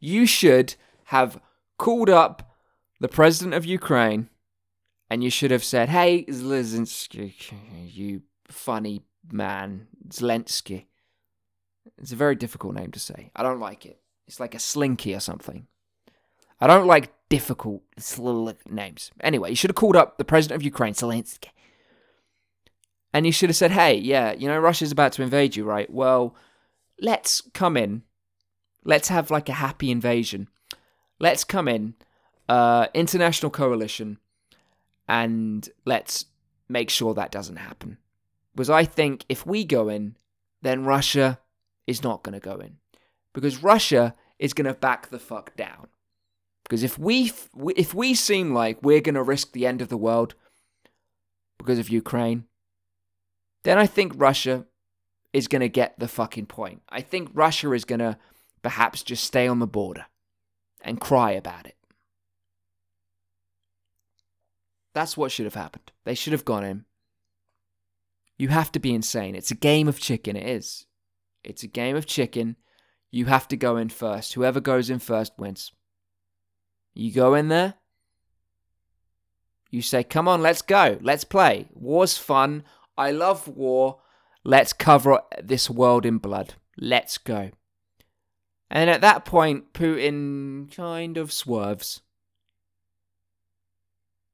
you 0.00 0.24
should 0.24 0.74
have 1.04 1.38
called 1.76 2.08
up 2.08 2.56
the 2.98 3.08
president 3.08 3.52
of 3.52 3.66
Ukraine 3.66 4.30
and 5.10 5.22
you 5.22 5.30
should 5.30 5.50
have 5.50 5.62
said, 5.62 5.90
Hey, 5.90 6.24
Zelensky, 6.24 7.34
you 7.86 8.22
funny 8.48 9.02
man, 9.30 9.88
Zelensky. 10.08 10.86
It's 11.98 12.12
a 12.12 12.16
very 12.16 12.34
difficult 12.34 12.74
name 12.74 12.90
to 12.92 12.98
say. 12.98 13.30
I 13.36 13.42
don't 13.42 13.60
like 13.60 13.84
it. 13.84 14.00
It's 14.26 14.40
like 14.40 14.54
a 14.54 14.58
slinky 14.58 15.14
or 15.14 15.20
something. 15.20 15.66
I 16.60 16.66
don't 16.66 16.86
like 16.86 17.12
difficult 17.28 17.82
names. 18.70 19.10
Anyway, 19.20 19.50
you 19.50 19.56
should 19.56 19.70
have 19.70 19.76
called 19.76 19.96
up 19.96 20.16
the 20.16 20.24
president 20.24 20.56
of 20.56 20.64
Ukraine, 20.64 20.94
Zelensky, 20.94 21.48
and 23.12 23.26
you 23.26 23.32
should 23.32 23.48
have 23.48 23.56
said, 23.56 23.70
hey, 23.70 23.94
yeah, 23.94 24.32
you 24.32 24.48
know, 24.48 24.58
Russia's 24.58 24.92
about 24.92 25.12
to 25.12 25.22
invade 25.22 25.56
you, 25.56 25.64
right? 25.64 25.90
Well, 25.90 26.34
let's 27.00 27.42
come 27.54 27.76
in. 27.76 28.02
Let's 28.84 29.08
have 29.08 29.30
like 29.30 29.48
a 29.48 29.54
happy 29.54 29.90
invasion. 29.90 30.48
Let's 31.18 31.44
come 31.44 31.68
in, 31.68 31.94
uh, 32.48 32.86
international 32.94 33.50
coalition, 33.50 34.18
and 35.08 35.68
let's 35.84 36.26
make 36.68 36.90
sure 36.90 37.14
that 37.14 37.32
doesn't 37.32 37.56
happen. 37.56 37.98
Because 38.54 38.70
I 38.70 38.84
think 38.84 39.24
if 39.28 39.46
we 39.46 39.64
go 39.64 39.88
in, 39.88 40.16
then 40.62 40.84
Russia 40.84 41.38
is 41.86 42.02
not 42.02 42.22
going 42.22 42.34
to 42.34 42.40
go 42.40 42.56
in. 42.56 42.76
Because 43.32 43.62
Russia 43.62 44.14
is 44.38 44.54
going 44.54 44.66
to 44.66 44.74
back 44.74 45.10
the 45.10 45.18
fuck 45.18 45.56
down. 45.56 45.88
Because 46.64 46.82
if 46.82 46.98
we 46.98 47.32
if 47.76 47.94
we 47.94 48.14
seem 48.14 48.52
like 48.52 48.82
we're 48.82 49.00
going 49.00 49.14
to 49.14 49.22
risk 49.22 49.52
the 49.52 49.66
end 49.66 49.80
of 49.80 49.88
the 49.88 49.96
world 49.96 50.34
because 51.56 51.78
of 51.78 51.88
Ukraine, 51.88 52.44
then 53.68 53.76
I 53.76 53.86
think 53.86 54.14
Russia 54.16 54.64
is 55.34 55.46
going 55.46 55.60
to 55.60 55.68
get 55.68 55.98
the 55.98 56.08
fucking 56.08 56.46
point. 56.46 56.80
I 56.88 57.02
think 57.02 57.28
Russia 57.34 57.70
is 57.72 57.84
going 57.84 57.98
to 57.98 58.16
perhaps 58.62 59.02
just 59.02 59.22
stay 59.24 59.46
on 59.46 59.58
the 59.58 59.66
border 59.66 60.06
and 60.80 60.98
cry 60.98 61.32
about 61.32 61.66
it. 61.66 61.76
That's 64.94 65.18
what 65.18 65.30
should 65.30 65.44
have 65.44 65.54
happened. 65.54 65.92
They 66.04 66.14
should 66.14 66.32
have 66.32 66.46
gone 66.46 66.64
in. 66.64 66.86
You 68.38 68.48
have 68.48 68.72
to 68.72 68.78
be 68.78 68.94
insane. 68.94 69.34
It's 69.34 69.50
a 69.50 69.54
game 69.54 69.86
of 69.86 70.00
chicken. 70.00 70.34
It 70.34 70.48
is. 70.48 70.86
It's 71.44 71.62
a 71.62 71.68
game 71.68 71.94
of 71.94 72.06
chicken. 72.06 72.56
You 73.10 73.26
have 73.26 73.48
to 73.48 73.56
go 73.58 73.76
in 73.76 73.90
first. 73.90 74.32
Whoever 74.32 74.60
goes 74.60 74.88
in 74.88 74.98
first 74.98 75.32
wins. 75.36 75.72
You 76.94 77.12
go 77.12 77.34
in 77.34 77.48
there. 77.48 77.74
You 79.70 79.82
say, 79.82 80.04
come 80.04 80.26
on, 80.26 80.40
let's 80.40 80.62
go. 80.62 80.96
Let's 81.02 81.24
play. 81.24 81.68
War's 81.74 82.16
fun. 82.16 82.64
I 82.98 83.12
love 83.12 83.48
war. 83.48 84.00
Let's 84.44 84.72
cover 84.72 85.20
this 85.42 85.70
world 85.70 86.04
in 86.04 86.18
blood. 86.18 86.54
Let's 86.76 87.16
go. 87.16 87.50
And 88.70 88.90
at 88.90 89.00
that 89.00 89.24
point, 89.24 89.72
Putin 89.72 90.74
kind 90.74 91.16
of 91.16 91.32
swerves. 91.32 92.02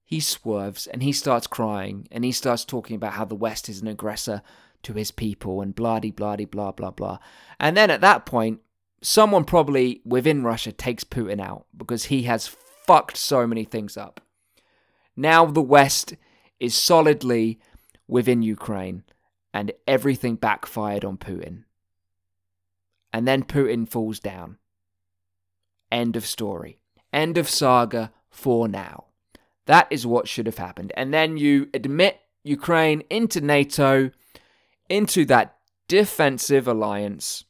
He 0.04 0.20
swerves 0.20 0.86
and 0.86 1.02
he 1.02 1.12
starts 1.12 1.46
crying 1.46 2.08
and 2.10 2.24
he 2.24 2.32
starts 2.32 2.64
talking 2.64 2.96
about 2.96 3.14
how 3.14 3.24
the 3.24 3.34
West 3.34 3.68
is 3.68 3.80
an 3.80 3.88
aggressor 3.88 4.42
to 4.82 4.92
his 4.92 5.10
people 5.10 5.60
and 5.60 5.74
blah 5.74 6.00
blah 6.00 6.36
blah 6.36 6.72
blah 6.72 6.90
blah. 6.90 7.18
And 7.58 7.76
then 7.76 7.90
at 7.90 8.00
that 8.02 8.26
point, 8.26 8.60
someone 9.02 9.44
probably 9.44 10.02
within 10.04 10.42
Russia 10.42 10.72
takes 10.72 11.04
Putin 11.04 11.40
out 11.40 11.66
because 11.76 12.04
he 12.06 12.22
has 12.22 12.48
fucked 12.86 13.16
so 13.16 13.46
many 13.46 13.64
things 13.64 13.96
up. 13.96 14.20
Now 15.16 15.46
the 15.46 15.62
West 15.62 16.14
is 16.60 16.74
solidly 16.74 17.58
within 18.06 18.42
Ukraine, 18.42 19.04
and 19.52 19.72
everything 19.86 20.36
backfired 20.36 21.04
on 21.04 21.16
Putin. 21.16 21.64
And 23.12 23.26
then 23.28 23.44
Putin 23.44 23.88
falls 23.88 24.18
down. 24.18 24.58
End 25.90 26.16
of 26.16 26.26
story. 26.26 26.78
End 27.12 27.38
of 27.38 27.48
saga 27.48 28.12
for 28.28 28.66
now. 28.66 29.04
That 29.66 29.86
is 29.90 30.06
what 30.06 30.28
should 30.28 30.46
have 30.46 30.58
happened. 30.58 30.92
And 30.96 31.14
then 31.14 31.36
you 31.36 31.68
admit 31.72 32.20
Ukraine 32.42 33.02
into 33.08 33.40
NATO, 33.40 34.10
into 34.88 35.24
that 35.26 35.56
defensive 35.88 36.66
alliance, 36.68 37.44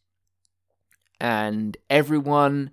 and 1.20 1.76
everyone 1.88 2.70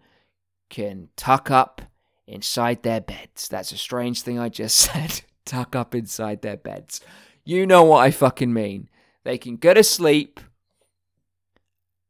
can 0.69 1.09
tuck 1.15 1.49
up 1.49 1.81
inside 2.27 2.83
their 2.83 3.01
beds. 3.01 3.47
That's 3.47 3.71
a 3.71 3.77
strange 3.77 4.21
thing 4.21 4.37
I 4.39 4.49
just 4.49 4.77
said. 4.91 5.21
tuck 5.45 5.75
up 5.75 5.95
inside 5.95 6.41
their 6.41 6.57
beds. 6.57 7.01
You 7.43 7.65
know 7.65 7.83
what 7.83 8.03
I 8.03 8.11
fucking 8.11 8.53
mean. 8.53 8.89
They 9.23 9.37
can 9.37 9.57
go 9.57 9.73
to 9.73 9.83
sleep 9.83 10.39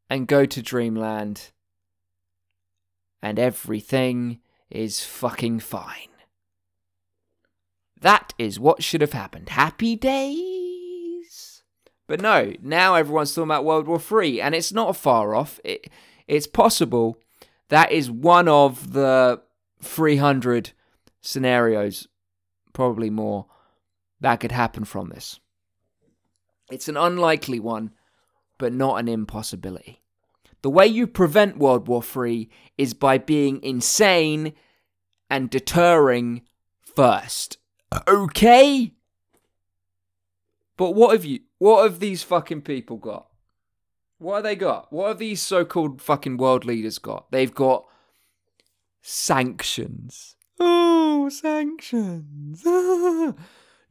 and 0.10 0.28
go 0.28 0.46
to 0.46 0.62
dreamland, 0.62 1.52
and 3.22 3.39
everything 3.39 4.39
is 4.70 5.04
fucking 5.04 5.60
fine. 5.60 6.10
That 8.02 8.34
is 8.38 8.60
what 8.60 8.84
should 8.84 9.02
have 9.02 9.13
happened. 9.13 9.50
Happy 9.50 9.96
days. 9.96 11.63
But 12.08 12.20
no, 12.20 12.54
now 12.62 12.96
everyone's 12.96 13.34
talking 13.34 13.48
about 13.48 13.63
World 13.63 13.88
War 13.88 14.00
Three, 14.00 14.41
and 14.41 14.54
it's 14.54 14.74
not 14.74 14.98
far 14.98 15.34
off. 15.36 15.60
It, 15.63 15.89
it's 16.28 16.48
possible 16.48 17.17
that 17.70 17.91
is 17.91 18.12
one 18.12 18.50
of 18.50 18.91
the 18.91 19.41
300 19.82 20.72
scenarios, 21.22 22.08
probably 22.74 23.10
more, 23.10 23.46
that 24.21 24.39
could 24.39 24.51
happen 24.51 24.86
from 24.86 25.10
this. 25.10 25.39
It's 26.71 26.88
an 26.88 26.97
unlikely 26.97 27.60
one, 27.60 27.91
but 28.57 28.71
not 28.71 28.99
an 28.99 29.07
impossibility. 29.07 30.01
The 30.62 30.69
way 30.69 30.88
you 30.88 31.07
prevent 31.07 31.57
World 31.57 31.88
War 31.88 32.03
III 32.03 32.49
is 32.77 32.93
by 32.93 33.17
being 33.17 33.62
insane 33.63 34.53
and 35.29 35.49
deterring 35.49 36.43
first. 36.95 37.57
Okay? 38.07 38.93
But 40.77 40.91
what 40.91 41.12
have 41.12 41.25
you 41.25 41.39
what 41.57 41.84
have 41.84 41.99
these 41.99 42.23
fucking 42.23 42.62
people 42.62 42.97
got? 42.97 43.27
What 44.17 44.36
have 44.36 44.43
they 44.43 44.55
got? 44.55 44.93
What 44.93 45.10
have 45.10 45.17
these 45.17 45.41
so-called 45.41 46.01
fucking 46.01 46.38
world 46.38 46.63
leaders 46.63 46.99
got? 46.99 47.31
They've 47.31 47.53
got 47.53 47.86
sanctions. 49.01 50.36
Oh, 50.60 51.29
sanctions. 51.29 52.63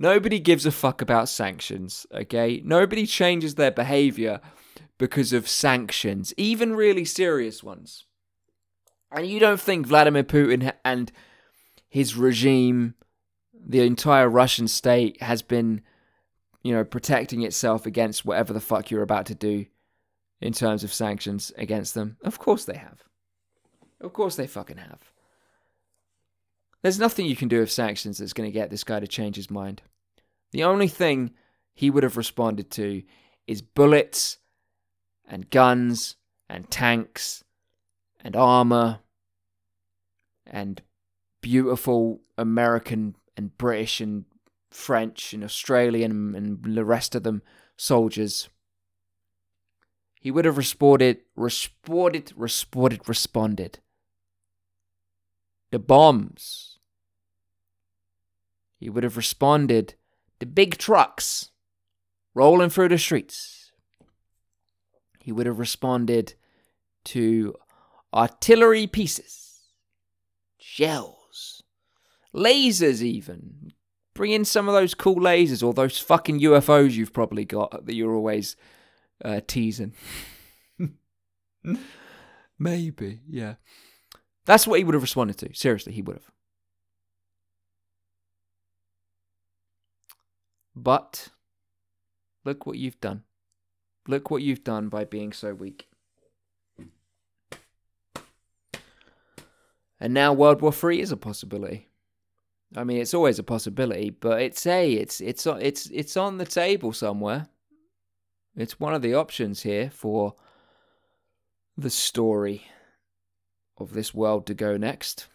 Nobody 0.03 0.41
gives 0.41 0.65
a 0.65 0.71
fuck 0.71 1.03
about 1.03 1.29
sanctions, 1.29 2.07
okay? 2.11 2.63
Nobody 2.65 3.05
changes 3.05 3.57
their 3.57 3.71
behavior 3.71 4.41
because 4.97 5.35
of 5.35 5.47
sanctions, 5.47 6.33
even 6.39 6.75
really 6.75 7.05
serious 7.05 7.63
ones. 7.63 8.07
And 9.13 9.27
you 9.27 9.39
don't 9.39 9.61
think 9.61 9.87
Vladimir 9.87 10.25
Putin 10.25 10.73
and 10.87 11.13
his 11.91 12.17
regime, 12.17 12.95
the 13.53 13.83
entire 13.83 14.27
Russian 14.31 14.69
state, 14.69 15.21
has 15.21 15.43
been, 15.43 15.83
you 16.63 16.73
know, 16.73 16.83
protecting 16.83 17.43
itself 17.43 17.85
against 17.85 18.25
whatever 18.25 18.55
the 18.55 18.61
fuck 18.61 18.91
you're 18.91 19.03
about 19.03 19.27
to 19.27 19.35
do 19.35 19.67
in 20.41 20.55
terms 20.55 20.83
of 20.83 20.95
sanctions 20.95 21.53
against 21.59 21.93
them? 21.93 22.17
Of 22.25 22.39
course 22.39 22.65
they 22.65 22.79
have. 22.79 23.03
Of 24.01 24.15
course 24.15 24.37
they 24.37 24.47
fucking 24.47 24.79
have. 24.79 25.13
There's 26.83 26.99
nothing 26.99 27.27
you 27.27 27.37
can 27.37 27.49
do 27.49 27.61
with 27.61 27.71
sanctions 27.71 28.19
that's 28.19 28.33
going 28.33 28.49
to 28.49 28.53
get 28.53 28.71
this 28.71 28.85
guy 28.85 29.01
to 29.01 29.07
change 29.07 29.37
his 29.37 29.51
mind. 29.51 29.83
The 30.53 30.65
only 30.65 30.89
thing 30.89 31.33
he 31.75 31.91
would 31.91 32.03
have 32.03 32.17
responded 32.17 32.71
to 32.73 33.03
is 33.47 33.63
bullets 33.63 34.39
and 35.29 35.51
guns 35.51 36.17
and 36.49 36.71
tanks 36.71 37.45
and 38.23 38.35
armor 38.35 39.01
and 40.47 40.83
beautiful 41.41 42.21
American 42.37 43.15
and 43.37 43.57
British 43.57 44.01
and 44.01 44.25
French 44.71 45.33
and 45.33 45.45
Australian 45.45 46.35
and 46.35 46.77
the 46.77 46.85
rest 46.85 47.15
of 47.15 47.23
them 47.23 47.43
soldiers. 47.77 48.49
He 50.21 50.31
would 50.31 50.45
have 50.45 50.59
responded, 50.59 51.21
responded, 51.35 52.33
responded, 52.37 53.09
responded. 53.09 53.79
The 55.71 55.79
bombs. 55.79 56.70
He 58.81 58.89
would 58.89 59.05
have 59.05 59.17
responded. 59.17 59.95
to 60.41 60.47
big 60.47 60.79
trucks 60.79 61.51
rolling 62.35 62.71
through 62.71 62.89
the 62.89 62.99
streets. 62.99 63.73
He 65.21 65.33
would 65.33 65.47
have 65.47 65.59
responded 65.59 66.35
to 67.05 67.55
artillery 68.13 68.87
pieces, 68.87 69.61
shells, 70.57 71.63
lasers, 72.35 73.03
even. 73.03 73.73
Bring 74.15 74.33
in 74.33 74.47
some 74.47 74.67
of 74.67 74.75
those 74.75 74.95
cool 74.95 75.17
lasers 75.17 75.63
or 75.63 75.75
those 75.75 75.99
fucking 75.99 76.41
UFOs 76.41 76.93
you've 76.93 77.13
probably 77.13 77.45
got 77.45 77.85
that 77.85 77.95
you're 77.95 78.15
always 78.15 78.57
uh, 79.23 79.41
teasing. 79.47 79.93
Maybe, 82.59 83.21
yeah. 83.29 83.55
That's 84.47 84.67
what 84.67 84.79
he 84.79 84.85
would 84.85 84.95
have 84.95 85.03
responded 85.03 85.37
to. 85.39 85.55
Seriously, 85.55 85.93
he 85.93 86.03
would 86.03 86.17
have. 86.17 86.31
But 90.83 91.29
look 92.45 92.65
what 92.65 92.79
you've 92.79 93.01
done. 93.01 93.25
Look 94.09 94.31
what 94.31 94.43
you've 94.43 94.65
done 94.65 94.89
by 94.89 95.05
being 95.05 95.33
so 95.33 95.53
weak. 95.53 95.89
And 100.01 100.15
now 100.15 100.33
World 100.33 100.63
War 100.63 100.73
Three 100.73 101.01
is 101.01 101.13
a 101.13 101.17
possibility. 101.17 101.89
I 102.75 102.85
mean, 102.85 102.99
it's 102.99 103.13
always 103.13 103.39
a 103.39 103.43
possibility, 103.43 104.11
but 104.11 104.41
it's 104.41 104.67
a 104.67 104.93
it's 104.93 105.21
it's 105.21 105.45
it's 105.47 105.87
it's 105.91 106.17
on 106.17 106.39
the 106.39 106.47
table 106.47 106.95
somewhere. 106.95 107.49
It's 108.57 108.81
one 108.81 108.95
of 108.95 109.03
the 109.03 109.15
options 109.15 109.63
here 109.63 109.91
for 109.91 110.35
the 111.77 111.91
story 111.91 112.65
of 113.77 113.93
this 113.93 114.15
world 114.15 114.47
to 114.47 114.55
go 114.55 114.79
next. 114.79 115.27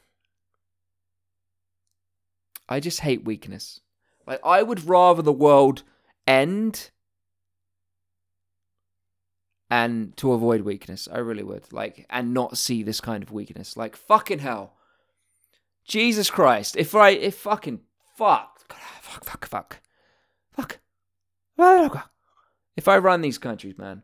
I 2.68 2.80
just 2.80 3.02
hate 3.02 3.26
weakness. 3.26 3.82
Like 4.26 4.40
I 4.44 4.64
would 4.64 4.88
rather 4.88 5.22
the 5.22 5.32
world 5.32 5.84
end 6.28 6.92
and 9.70 10.16
to 10.18 10.34
avoid 10.34 10.62
weakness. 10.62 11.08
I 11.12 11.18
really 11.18 11.44
would. 11.44 11.72
Like 11.72 12.06
and 12.10 12.34
not 12.34 12.58
see 12.58 12.84
this 12.84 13.02
kind 13.02 13.24
of 13.24 13.32
weakness. 13.32 13.78
Like 13.78 13.96
fucking 13.96 14.40
hell. 14.40 14.74
Jesus 15.86 16.30
Christ. 16.30 16.76
If 16.78 16.96
I 16.96 17.10
if 17.10 17.36
fucking 17.36 17.82
fuck 18.18 18.74
fuck 18.74 19.24
fuck 19.24 19.46
fuck 19.46 19.48
fuck 19.48 19.82
if 22.76 22.88
I 22.88 22.98
run 22.98 23.22
these 23.22 23.38
countries, 23.38 23.78
man, 23.78 24.04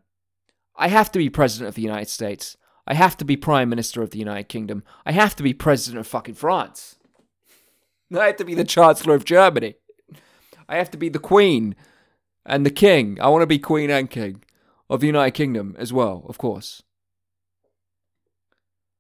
I 0.76 0.88
have 0.88 1.12
to 1.12 1.20
be 1.20 1.30
president 1.30 1.70
of 1.70 1.76
the 1.76 1.82
United 1.82 2.10
States. 2.10 2.58
I 2.88 2.94
have 2.94 3.18
to 3.18 3.26
be 3.26 3.38
prime 3.38 3.70
minister 3.70 4.02
of 4.02 4.12
the 4.12 4.20
United 4.20 4.50
Kingdom. 4.50 4.84
I 5.06 5.12
have 5.12 5.36
to 5.36 5.44
be 5.44 5.54
president 5.54 6.00
of 6.00 6.08
fucking 6.08 6.36
France. 6.36 6.98
I 8.18 8.28
have 8.28 8.38
to 8.38 8.46
be 8.46 8.56
the 8.56 8.64
chancellor 8.64 9.16
of 9.16 9.26
Germany. 9.26 9.76
I 10.72 10.78
have 10.78 10.90
to 10.92 10.98
be 10.98 11.10
the 11.10 11.20
queen 11.20 11.76
and 12.46 12.66
the 12.66 12.72
king. 12.72 13.20
I 13.20 13.28
want 13.28 13.42
to 13.42 13.48
be 13.48 13.60
queen 13.60 13.90
and 13.90 14.10
king 14.10 14.42
of 14.90 15.02
the 15.02 15.08
United 15.08 15.32
Kingdom 15.32 15.76
as 15.78 15.92
well, 15.92 16.26
of 16.30 16.38
course. 16.38 16.82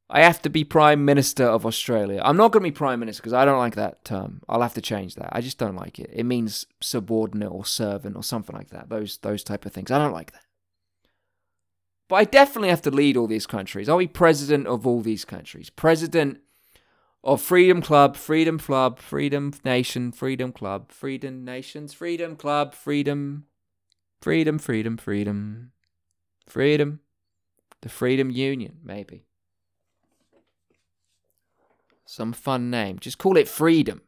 I 0.09 0.23
have 0.23 0.41
to 0.41 0.49
be 0.49 0.65
Prime 0.65 1.05
Minister 1.05 1.45
of 1.45 1.65
Australia. 1.65 2.21
I'm 2.25 2.35
not 2.35 2.51
going 2.51 2.61
to 2.65 2.69
be 2.69 2.75
Prime 2.75 2.99
Minister 2.99 3.21
because 3.21 3.31
I 3.31 3.45
don't 3.45 3.57
like 3.57 3.75
that 3.75 4.03
term. 4.03 4.41
I'll 4.49 4.61
have 4.61 4.73
to 4.73 4.81
change 4.81 5.15
that. 5.15 5.29
I 5.31 5.39
just 5.39 5.57
don't 5.57 5.77
like 5.77 5.97
it. 5.97 6.09
It 6.11 6.25
means 6.25 6.65
subordinate 6.81 7.49
or 7.49 7.63
servant 7.63 8.17
or 8.17 8.23
something 8.23 8.53
like 8.53 8.71
that. 8.71 8.89
Those 8.89 9.17
those 9.19 9.41
type 9.41 9.65
of 9.65 9.71
things. 9.71 9.91
I 9.91 9.97
don't 9.97 10.11
like 10.11 10.33
that. 10.33 10.43
But 12.09 12.15
I 12.17 12.23
definitely 12.25 12.67
have 12.67 12.81
to 12.81 12.91
lead 12.91 13.15
all 13.15 13.27
these 13.27 13.47
countries. 13.47 13.87
I'll 13.87 13.97
be 13.97 14.07
president 14.07 14.67
of 14.67 14.85
all 14.85 14.99
these 14.99 15.23
countries. 15.23 15.69
President 15.69 16.39
of 17.23 17.41
Freedom 17.41 17.81
Club, 17.81 18.15
Freedom 18.17 18.57
Club, 18.57 18.99
Freedom 18.99 19.53
Nation, 19.63 20.11
Freedom 20.11 20.51
Club, 20.51 20.91
Freedom 20.91 21.45
Nations, 21.45 21.93
Freedom 21.93 22.35
Club, 22.35 22.73
Freedom, 22.73 23.45
Freedom, 24.21 24.57
Freedom, 24.57 24.97
Freedom, 24.97 25.71
Freedom, 26.47 26.99
the 27.81 27.89
Freedom 27.89 28.29
Union, 28.31 28.79
maybe. 28.83 29.25
Some 32.05 32.33
fun 32.33 32.69
name. 32.69 32.99
Just 32.99 33.17
call 33.17 33.37
it 33.37 33.47
Freedom 33.47 34.01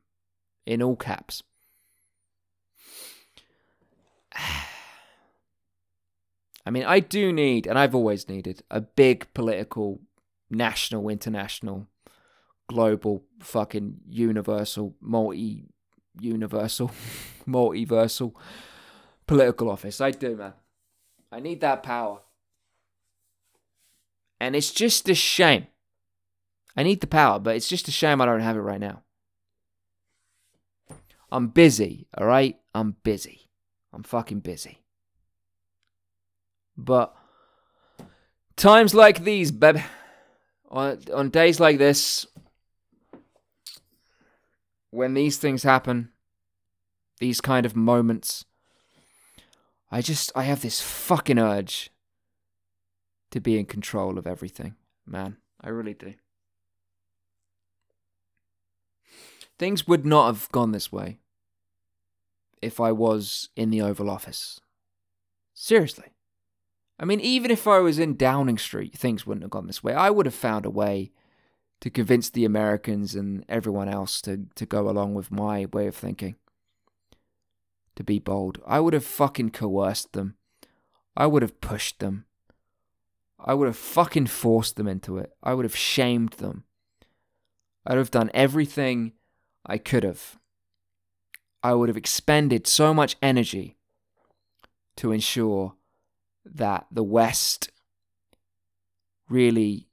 in 0.66 0.82
all 0.82 0.96
caps. 0.96 1.44
I 6.66 6.70
mean, 6.72 6.84
I 6.84 7.00
do 7.00 7.32
need, 7.34 7.68
and 7.68 7.78
I've 7.78 7.94
always 7.94 8.30
needed, 8.30 8.64
a 8.72 8.82
big 8.82 9.28
political, 9.34 10.00
national, 10.50 11.10
international, 11.10 11.88
global, 12.74 13.24
fucking 13.40 13.98
universal, 14.10 14.96
multi 15.00 15.64
universal, 16.20 16.92
multiversal 17.48 18.34
political 19.28 19.70
office. 19.70 20.02
I 20.02 20.12
do, 20.12 20.36
man. 20.36 20.54
I 21.32 21.40
need 21.40 21.62
that 21.62 21.84
power. 21.84 22.20
And 24.40 24.56
it's 24.56 24.72
just 24.72 25.08
a 25.10 25.16
shame 25.16 25.68
I 26.76 26.84
need 26.84 27.02
the 27.02 27.08
power, 27.08 27.40
but 27.40 27.56
it's 27.56 27.70
just 27.70 27.88
a 27.88 27.92
shame 27.92 28.20
I 28.22 28.26
don't 28.26 28.40
have 28.40 28.58
it 28.58 28.62
right 28.62 28.80
now. 28.80 29.04
I'm 31.32 31.48
busy, 31.48 32.08
all 32.18 32.28
right? 32.28 32.58
I'm 32.74 32.96
busy. 33.04 33.50
I'm 33.92 34.04
fucking 34.04 34.40
busy. 34.40 34.80
But 36.76 37.16
times 38.56 38.96
like 38.96 39.24
these, 39.24 39.52
baby, 39.52 39.84
on, 40.70 41.00
on 41.14 41.30
days 41.30 41.60
like 41.60 41.78
this, 41.78 42.26
when 44.94 45.16
these 45.16 45.38
things 45.38 45.64
happen, 45.64 46.10
these 47.20 47.42
kind 47.42 47.66
of 47.66 47.76
moments, 47.76 48.46
I 49.92 50.02
just, 50.02 50.32
I 50.36 50.44
have 50.44 50.62
this 50.62 50.82
fucking 50.82 51.40
urge 51.40 51.90
to 53.32 53.40
be 53.40 53.58
in 53.58 53.66
control 53.66 54.20
of 54.20 54.28
everything, 54.28 54.76
man. 55.06 55.38
I 55.60 55.70
really 55.70 55.96
do. 55.96 56.14
Things 59.58 59.88
would 59.88 60.06
not 60.06 60.28
have 60.28 60.52
gone 60.52 60.72
this 60.72 60.92
way 60.92 61.18
if 62.62 62.80
I 62.80 62.92
was 62.92 63.50
in 63.56 63.72
the 63.72 63.82
Oval 63.82 64.10
Office. 64.10 64.60
Seriously. 65.56 66.14
I 67.00 67.06
mean, 67.06 67.20
even 67.20 67.50
if 67.50 67.68
I 67.68 67.80
was 67.80 67.98
in 67.98 68.16
Downing 68.16 68.60
Street, 68.60 68.94
things 68.94 69.26
wouldn't 69.26 69.44
have 69.44 69.52
gone 69.52 69.68
this 69.68 69.84
way. 69.84 69.94
I 69.94 70.12
would 70.12 70.28
have 70.28 70.36
found 70.36 70.68
a 70.68 70.70
way 70.70 71.12
to 71.84 71.90
convince 71.90 72.30
the 72.30 72.46
Americans 72.46 73.14
and 73.14 73.44
everyone 73.50 73.90
else 73.90 74.22
to, 74.22 74.46
to 74.56 74.66
go 74.66 74.88
along 74.88 75.14
with 75.14 75.30
my 75.30 75.66
way 75.74 75.86
of 75.86 75.94
thinking. 75.94 76.38
To 77.98 78.06
be 78.06 78.20
bold. 78.20 78.62
I 78.66 78.80
would 78.80 78.94
have 78.94 79.04
fucking 79.04 79.50
coerced 79.50 80.14
them. 80.14 80.36
I 81.18 81.28
would 81.28 81.42
have 81.42 81.60
pushed 81.60 82.00
them. 82.00 82.24
I 83.38 83.54
would 83.54 83.68
have 83.68 83.76
fucking 83.76 84.28
forced 84.28 84.78
them 84.78 84.88
into 84.88 85.18
it. 85.18 85.34
I 85.44 85.54
would 85.54 85.66
have 85.66 85.76
shamed 85.76 86.34
them. 86.34 86.64
I'd 87.86 87.98
have 87.98 88.12
done 88.12 88.32
everything 88.34 89.12
I 89.66 89.78
could 89.78 90.04
have. 90.04 90.40
I 91.62 91.74
would 91.74 91.90
have 91.90 91.98
expended 91.98 92.66
so 92.66 92.94
much 92.94 93.18
energy 93.22 93.76
to 94.96 95.12
ensure 95.12 95.74
that 96.46 96.86
the 96.90 97.04
West 97.04 97.72
really 99.28 99.90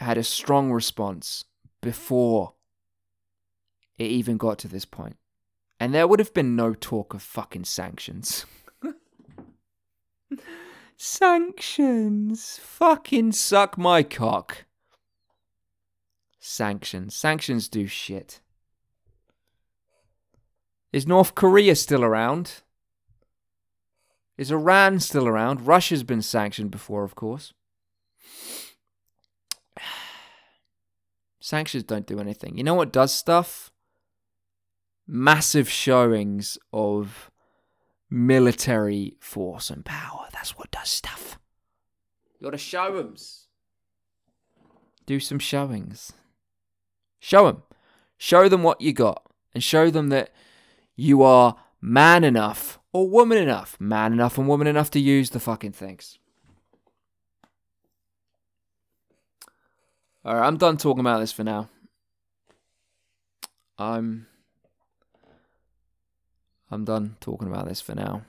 had 0.00 0.18
a 0.18 0.22
strong 0.22 0.72
response 0.72 1.44
before 1.80 2.54
it 3.98 4.10
even 4.10 4.36
got 4.36 4.58
to 4.60 4.68
this 4.68 4.84
point. 4.84 5.16
And 5.78 5.94
there 5.94 6.06
would 6.06 6.18
have 6.18 6.34
been 6.34 6.56
no 6.56 6.74
talk 6.74 7.14
of 7.14 7.22
fucking 7.22 7.64
sanctions. 7.64 8.46
sanctions. 10.96 12.58
Fucking 12.62 13.32
suck 13.32 13.78
my 13.78 14.02
cock. 14.02 14.64
Sanctions. 16.38 17.14
Sanctions 17.14 17.68
do 17.68 17.86
shit. 17.86 18.40
Is 20.92 21.06
North 21.06 21.34
Korea 21.34 21.76
still 21.76 22.04
around? 22.04 22.62
Is 24.36 24.50
Iran 24.50 25.00
still 25.00 25.28
around? 25.28 25.66
Russia's 25.66 26.02
been 26.02 26.22
sanctioned 26.22 26.70
before, 26.70 27.04
of 27.04 27.14
course. 27.14 27.52
Sanctions 31.40 31.84
don't 31.84 32.06
do 32.06 32.20
anything. 32.20 32.56
You 32.56 32.64
know 32.64 32.74
what 32.74 32.92
does 32.92 33.12
stuff? 33.12 33.72
Massive 35.06 35.68
showings 35.68 36.58
of 36.72 37.30
military 38.08 39.16
force 39.18 39.70
and 39.70 39.84
power. 39.84 40.28
That's 40.32 40.56
what 40.56 40.70
does 40.70 40.88
stuff. 40.88 41.38
You 42.38 42.44
gotta 42.44 42.58
show 42.58 42.96
'em. 42.96 43.16
Do 45.06 45.18
some 45.18 45.40
showings. 45.40 46.12
Show 47.18 47.46
them. 47.46 47.62
Show 48.16 48.48
them 48.48 48.62
what 48.62 48.80
you 48.80 48.92
got. 48.92 49.26
And 49.52 49.64
show 49.64 49.90
them 49.90 50.10
that 50.10 50.32
you 50.94 51.22
are 51.22 51.56
man 51.80 52.22
enough 52.22 52.78
or 52.92 53.10
woman 53.10 53.38
enough. 53.38 53.76
Man 53.80 54.12
enough 54.12 54.38
and 54.38 54.46
woman 54.46 54.68
enough 54.68 54.90
to 54.92 55.00
use 55.00 55.30
the 55.30 55.40
fucking 55.40 55.72
things. 55.72 56.19
Alright, 60.24 60.46
I'm 60.46 60.58
done 60.58 60.76
talking 60.76 61.00
about 61.00 61.20
this 61.20 61.32
for 61.32 61.44
now. 61.44 61.68
I'm 63.78 64.26
I'm 66.70 66.84
done 66.84 67.16
talking 67.20 67.48
about 67.48 67.66
this 67.66 67.80
for 67.80 67.94
now. 67.94 68.22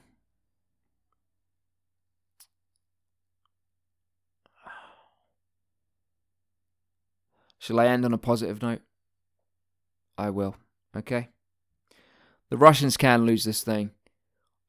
Shall 7.60 7.80
I 7.80 7.88
end 7.88 8.06
on 8.06 8.14
a 8.14 8.18
positive 8.18 8.62
note? 8.62 8.82
I 10.18 10.32
will. 10.32 10.56
Okay. 10.98 11.30
The 12.50 12.58
Russians 12.58 12.98
can 12.98 13.26
lose 13.26 13.44
this 13.44 13.64
thing. 13.64 13.92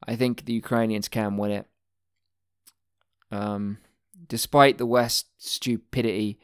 I 0.07 0.17
think 0.17 0.45
the 0.45 0.53
Ukrainians 0.53 1.09
can 1.09 1.37
win 1.37 1.53
it. 1.53 1.67
Um, 3.31 3.79
despite 4.29 4.77
the 4.77 4.85
West's 4.85 5.31
stupidity, 5.39 6.39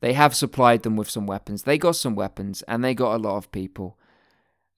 they 0.00 0.12
have 0.12 0.34
supplied 0.34 0.82
them 0.82 0.96
with 0.96 1.10
some 1.10 1.26
weapons. 1.26 1.64
They 1.64 1.78
got 1.78 1.96
some 1.96 2.14
weapons, 2.14 2.62
and 2.62 2.84
they 2.84 2.94
got 2.94 3.16
a 3.16 3.18
lot 3.18 3.36
of 3.36 3.50
people. 3.50 3.98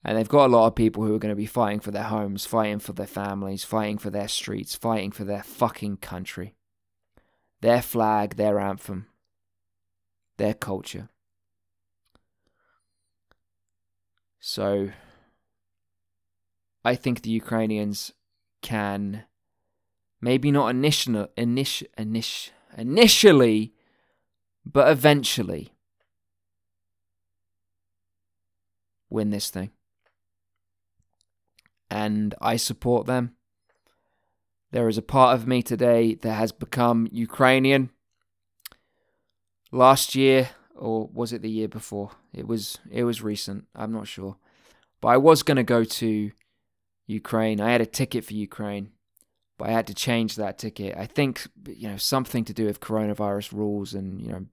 And 0.03 0.17
they've 0.17 0.27
got 0.27 0.47
a 0.47 0.53
lot 0.53 0.67
of 0.67 0.75
people 0.75 1.03
who 1.03 1.13
are 1.13 1.19
going 1.19 1.31
to 1.31 1.35
be 1.35 1.45
fighting 1.45 1.79
for 1.79 1.91
their 1.91 2.03
homes, 2.03 2.45
fighting 2.45 2.79
for 2.79 2.93
their 2.93 3.05
families, 3.05 3.63
fighting 3.63 3.99
for 3.99 4.09
their 4.09 4.27
streets, 4.27 4.75
fighting 4.75 5.11
for 5.11 5.23
their 5.23 5.43
fucking 5.43 5.97
country. 5.97 6.55
Their 7.61 7.83
flag, 7.83 8.35
their 8.35 8.59
anthem, 8.59 9.05
their 10.37 10.55
culture. 10.55 11.09
So, 14.39 14.89
I 16.83 16.95
think 16.95 17.21
the 17.21 17.29
Ukrainians 17.29 18.11
can 18.63 19.25
maybe 20.19 20.49
not 20.49 20.69
initial, 20.69 21.27
initial, 21.37 21.87
initial, 21.95 22.53
initially, 22.75 23.73
but 24.65 24.89
eventually 24.89 25.73
win 29.09 29.29
this 29.29 29.49
thing 29.49 29.71
and 31.91 32.33
I 32.41 32.55
support 32.55 33.05
them. 33.05 33.35
There 34.71 34.87
is 34.87 34.97
a 34.97 35.01
part 35.01 35.35
of 35.35 35.45
me 35.45 35.61
today 35.61 36.15
that 36.15 36.33
has 36.33 36.53
become 36.53 37.09
Ukrainian. 37.11 37.91
Last 39.73 40.15
year, 40.15 40.51
or 40.73 41.09
was 41.13 41.33
it 41.33 41.41
the 41.41 41.49
year 41.49 41.67
before? 41.67 42.11
It 42.33 42.47
was 42.47 42.79
it 42.89 43.03
was 43.03 43.21
recent. 43.21 43.65
I'm 43.75 43.91
not 43.91 44.07
sure. 44.07 44.37
But 45.01 45.09
I 45.09 45.17
was 45.17 45.43
going 45.43 45.57
to 45.57 45.63
go 45.63 45.83
to 45.83 46.31
Ukraine. 47.07 47.59
I 47.59 47.71
had 47.71 47.81
a 47.81 47.85
ticket 47.85 48.23
for 48.23 48.33
Ukraine, 48.33 48.91
but 49.61 49.69
I 49.69 49.73
had 49.73 49.85
to 49.87 49.93
change 49.93 50.37
that 50.37 50.57
ticket. 50.57 50.97
I 50.97 51.05
think 51.05 51.47
you 51.67 51.87
know 51.87 51.97
something 51.97 52.43
to 52.45 52.53
do 52.53 52.65
with 52.65 52.79
coronavirus 52.79 53.53
rules 53.53 53.93
and 53.93 54.19
you 54.19 54.29
know 54.31 54.47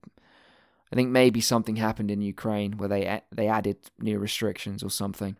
I 0.91 0.95
think 0.95 1.09
maybe 1.09 1.41
something 1.41 1.77
happened 1.77 2.11
in 2.11 2.21
Ukraine 2.21 2.77
where 2.77 2.89
they 2.89 3.19
they 3.31 3.47
added 3.47 3.77
new 3.97 4.19
restrictions 4.19 4.83
or 4.83 4.91
something. 4.91 5.35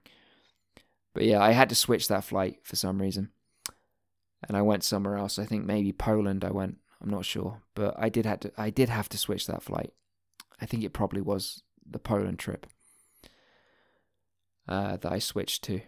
But 1.13 1.25
yeah, 1.25 1.39
I 1.39 1.51
had 1.51 1.69
to 1.69 1.75
switch 1.75 2.07
that 2.07 2.23
flight 2.23 2.61
for 2.63 2.75
some 2.77 2.99
reason. 2.99 3.29
And 4.47 4.57
I 4.57 4.63
went 4.63 4.83
somewhere 4.83 5.17
else. 5.17 5.37
I 5.37 5.45
think 5.45 5.65
maybe 5.65 5.91
Poland 5.91 6.43
I 6.43 6.49
went. 6.49 6.77
I'm 6.99 7.11
not 7.11 7.25
sure. 7.25 7.61
But 7.75 7.93
I 7.95 8.09
did 8.09 8.25
have 8.25 8.39
to 8.39 8.51
I 8.57 8.71
did 8.71 8.89
have 8.89 9.09
to 9.09 9.19
switch 9.19 9.45
that 9.45 9.61
flight. 9.61 9.93
I 10.59 10.65
think 10.65 10.83
it 10.83 10.93
probably 10.93 11.21
was 11.21 11.61
the 11.87 11.99
Poland 11.99 12.39
trip 12.39 12.65
uh, 14.67 14.97
that 14.97 15.11
I 15.11 15.19
switched 15.19 15.63
to 15.65 15.81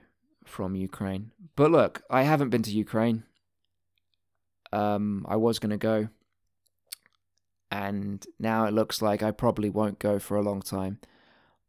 from 0.45 0.75
Ukraine. 0.75 1.32
But 1.55 1.71
look, 1.71 2.03
I 2.11 2.21
haven't 2.23 2.51
been 2.51 2.61
to 2.61 2.71
Ukraine. 2.71 3.23
Um, 4.72 5.26
I 5.28 5.36
was 5.36 5.59
going 5.59 5.72
to 5.72 5.78
go. 5.78 6.09
And 7.69 8.26
now 8.39 8.65
it 8.65 8.74
looks 8.74 9.01
like 9.01 9.24
I 9.24 9.32
probably 9.32 9.69
won't 9.69 9.99
go 9.99 10.19
for 10.19 10.36
a 10.36 10.41
long 10.41 10.61
time. 10.61 10.99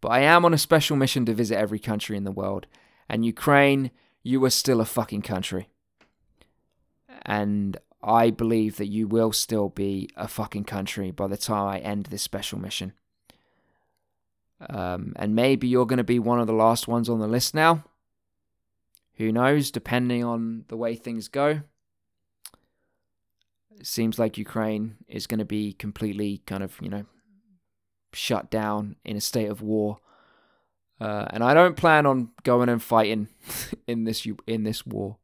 But 0.00 0.08
I 0.08 0.20
am 0.20 0.44
on 0.44 0.52
a 0.52 0.58
special 0.58 0.96
mission 0.96 1.24
to 1.26 1.34
visit 1.34 1.56
every 1.56 1.78
country 1.78 2.16
in 2.16 2.24
the 2.24 2.32
world. 2.32 2.66
And 3.08 3.24
Ukraine, 3.24 3.92
you 4.22 4.44
are 4.44 4.50
still 4.50 4.80
a 4.80 4.84
fucking 4.84 5.22
country. 5.22 5.68
And 7.24 7.76
I 8.02 8.30
believe 8.30 8.78
that 8.78 8.88
you 8.88 9.06
will 9.06 9.30
still 9.30 9.68
be 9.68 10.08
a 10.16 10.26
fucking 10.26 10.64
country 10.64 11.12
by 11.12 11.28
the 11.28 11.36
time 11.36 11.68
I 11.68 11.78
end 11.78 12.06
this 12.06 12.22
special 12.22 12.58
mission. 12.58 12.94
Um, 14.68 15.12
and 15.16 15.34
maybe 15.36 15.68
you're 15.68 15.86
going 15.86 15.98
to 15.98 16.04
be 16.04 16.18
one 16.18 16.40
of 16.40 16.48
the 16.48 16.52
last 16.52 16.88
ones 16.88 17.08
on 17.08 17.20
the 17.20 17.28
list 17.28 17.54
now. 17.54 17.84
Who 19.14 19.30
knows, 19.30 19.70
depending 19.70 20.24
on 20.24 20.64
the 20.68 20.76
way 20.76 20.96
things 20.96 21.28
go. 21.28 21.62
Seems 23.82 24.18
like 24.18 24.38
Ukraine 24.38 24.96
is 25.08 25.26
going 25.26 25.38
to 25.38 25.44
be 25.44 25.72
completely 25.72 26.42
kind 26.46 26.62
of, 26.62 26.76
you 26.80 26.88
know, 26.88 27.04
shut 28.12 28.50
down 28.50 28.96
in 29.04 29.16
a 29.16 29.20
state 29.20 29.50
of 29.50 29.62
war 29.62 29.98
uh, 31.02 31.26
and 31.30 31.42
I 31.42 31.52
don't 31.52 31.76
plan 31.76 32.06
on 32.06 32.30
going 32.44 32.68
and 32.68 32.80
fighting 32.80 33.26
in 33.88 34.04
this 34.04 34.24
in 34.46 34.62
this 34.62 34.86
war. 34.86 35.16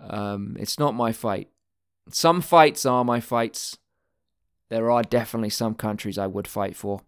Um, 0.00 0.56
it's 0.58 0.78
not 0.78 0.94
my 0.94 1.12
fight. 1.12 1.50
Some 2.08 2.40
fights 2.40 2.86
are 2.86 3.04
my 3.04 3.20
fights. 3.20 3.76
There 4.70 4.90
are 4.90 5.02
definitely 5.02 5.50
some 5.50 5.74
countries 5.74 6.16
I 6.16 6.26
would 6.26 6.48
fight 6.48 6.74
for. 6.74 7.02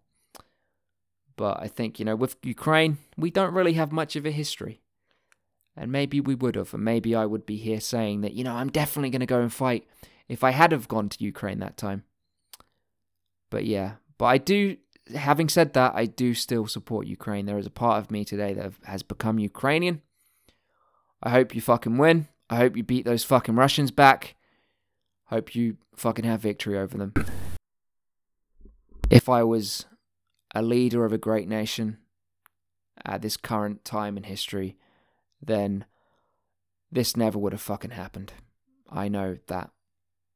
But 1.35 1.59
I 1.59 1.67
think, 1.67 1.97
you 1.97 2.05
know, 2.05 2.15
with 2.15 2.35
Ukraine, 2.43 2.99
we 3.17 3.31
don't 3.31 3.53
really 3.53 3.73
have 3.73 3.91
much 3.91 4.15
of 4.15 4.25
a 4.27 4.31
history. 4.31 4.81
And 5.79 5.91
maybe 5.91 6.19
we 6.19 6.33
would 6.33 6.55
have, 6.55 6.73
and 6.73 6.83
maybe 6.83 7.13
I 7.13 7.25
would 7.27 7.45
be 7.45 7.57
here 7.57 7.79
saying 7.79 8.21
that, 8.21 8.33
you 8.33 8.43
know, 8.43 8.55
I'm 8.55 8.69
definitely 8.69 9.11
going 9.11 9.19
to 9.19 9.27
go 9.27 9.41
and 9.41 9.53
fight 9.53 9.87
if 10.27 10.43
I 10.43 10.49
had 10.49 10.71
have 10.71 10.87
gone 10.87 11.07
to 11.09 11.23
Ukraine 11.23 11.59
that 11.59 11.77
time. 11.77 12.03
But 13.51 13.65
yeah, 13.65 13.93
but 14.17 14.25
I 14.25 14.39
do 14.39 14.77
having 15.15 15.49
said 15.49 15.73
that, 15.73 15.93
I 15.95 16.05
do 16.05 16.33
still 16.33 16.67
support 16.67 17.07
Ukraine. 17.07 17.45
There 17.45 17.57
is 17.57 17.65
a 17.65 17.71
part 17.71 17.99
of 17.99 18.11
me 18.11 18.25
today 18.25 18.53
that 18.53 18.73
has 18.83 19.03
become 19.03 19.39
Ukrainian. 19.39 20.01
I 21.21 21.29
hope 21.29 21.55
you 21.55 21.61
fucking 21.61 21.97
win. 21.97 22.27
I 22.49 22.57
hope 22.57 22.75
you 22.75 22.83
beat 22.83 23.05
those 23.05 23.23
fucking 23.23 23.55
Russians 23.55 23.91
back. 23.91 24.35
Hope 25.25 25.55
you 25.55 25.77
fucking 25.95 26.25
have 26.25 26.41
victory 26.41 26.77
over 26.77 26.97
them. 26.97 27.13
If 29.09 29.29
I 29.29 29.43
was 29.43 29.85
a 30.53 30.61
leader 30.61 31.05
of 31.05 31.13
a 31.13 31.17
great 31.17 31.47
nation 31.47 31.97
at 33.05 33.21
this 33.21 33.37
current 33.37 33.83
time 33.83 34.17
in 34.17 34.23
history, 34.23 34.77
then 35.41 35.85
this 36.91 37.15
never 37.17 37.37
would 37.37 37.53
have 37.53 37.61
fucking 37.61 37.91
happened. 37.91 38.33
I 38.89 39.07
know 39.07 39.37
that. 39.47 39.71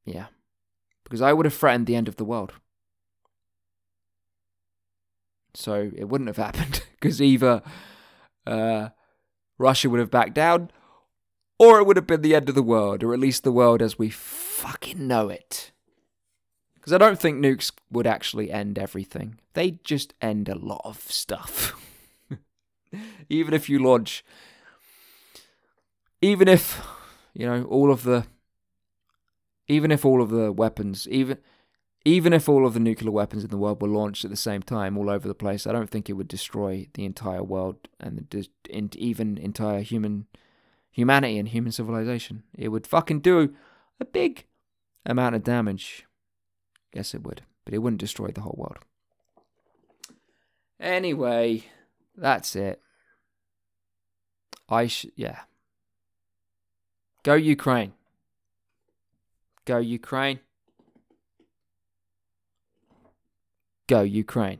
Yeah. 0.06 0.28
Because 1.04 1.22
I 1.22 1.34
would 1.34 1.45
have 1.45 1.54
threatened 1.54 1.88
the 1.88 1.95
end 1.95 2.08
of 2.08 2.18
the 2.18 2.26
world. 2.26 2.54
So 5.54 5.91
it 5.95 6.10
wouldn't 6.10 6.30
have 6.30 6.38
happened. 6.56 6.84
Because 6.91 7.22
either 7.22 7.62
uh, 8.45 8.89
Russia 9.58 9.89
would 9.89 9.99
have 9.99 10.12
backed 10.12 10.34
down, 10.34 10.72
or 11.58 11.80
it 11.80 11.86
would 11.86 11.97
have 11.97 12.08
been 12.08 12.22
the 12.22 12.36
end 12.36 12.49
of 12.49 12.56
the 12.56 12.64
world, 12.64 13.04
or 13.04 13.14
at 13.14 13.20
least 13.20 13.43
the 13.43 13.52
world 13.52 13.82
as 13.82 13.97
we 13.97 14.10
fucking 14.10 15.08
know 15.08 15.30
it. 15.30 15.72
Because 16.76 16.93
I 16.93 16.97
don't 16.97 17.20
think 17.20 17.38
nukes 17.38 17.72
would 17.91 18.08
actually 18.08 18.52
end 18.52 18.80
everything. 18.80 19.39
They 19.54 19.72
just 19.84 20.16
end 20.22 20.49
a 20.49 20.56
lot 20.56 20.82
of 20.84 20.99
stuff. 21.12 21.80
even 23.30 23.54
if 23.54 23.70
you 23.70 23.78
launch, 23.78 24.24
even 26.22 26.47
if, 26.47 26.82
you 27.34 27.45
know, 27.45 27.63
all 27.63 27.91
of 27.91 28.03
the, 28.03 28.26
even 29.67 29.91
if 29.91 30.05
all 30.05 30.22
of 30.22 30.30
the 30.30 30.51
weapons, 30.51 31.07
even, 31.09 31.38
even 32.05 32.34
if 32.34 32.49
all 32.49 32.65
of 32.65 32.74
the 32.74 32.80
nuclear 32.80 33.11
weapons 33.11 33.43
in 33.43 33.49
the 33.49 33.57
world 33.57 33.82
were 33.82 33.88
launched 33.88 34.26
at 34.26 34.32
the 34.32 34.38
same 34.38 34.61
time 34.61 34.97
all 34.97 35.09
over 35.09 35.28
the 35.28 35.36
place, 35.36 35.67
I 35.67 35.72
don't 35.72 35.89
think 35.89 36.09
it 36.09 36.13
would 36.13 36.28
destroy 36.28 36.88
the 36.93 37.05
entire 37.05 37.43
world 37.43 37.88
and 37.99 38.28
the, 38.30 38.47
even 38.97 39.38
entire 39.38 39.82
human 39.82 40.28
humanity 40.91 41.38
and 41.38 41.49
human 41.49 41.72
civilization. 41.72 42.43
It 42.57 42.69
would 42.69 42.88
fucking 42.88 43.22
do 43.22 43.55
a 43.99 44.05
big 44.05 44.45
amount 45.05 45.36
of 45.36 45.43
damage. 45.43 46.05
Yes, 46.93 47.13
it 47.13 47.24
would, 47.24 47.43
but 47.65 47.74
it 47.74 47.80
wouldn't 47.80 48.01
destroy 48.01 48.28
the 48.28 48.41
whole 48.41 48.55
world. 48.57 48.80
Anyway, 50.80 51.65
that's 52.15 52.55
it. 52.55 52.82
I 54.67 54.88
sh- 54.88 55.05
yeah. 55.15 55.41
Go 57.24 57.36
Ukraine. 57.36 57.93
Go 59.65 59.78
Ukraine. 59.78 60.39
Go 63.88 64.01
Ukraine. 64.01 64.59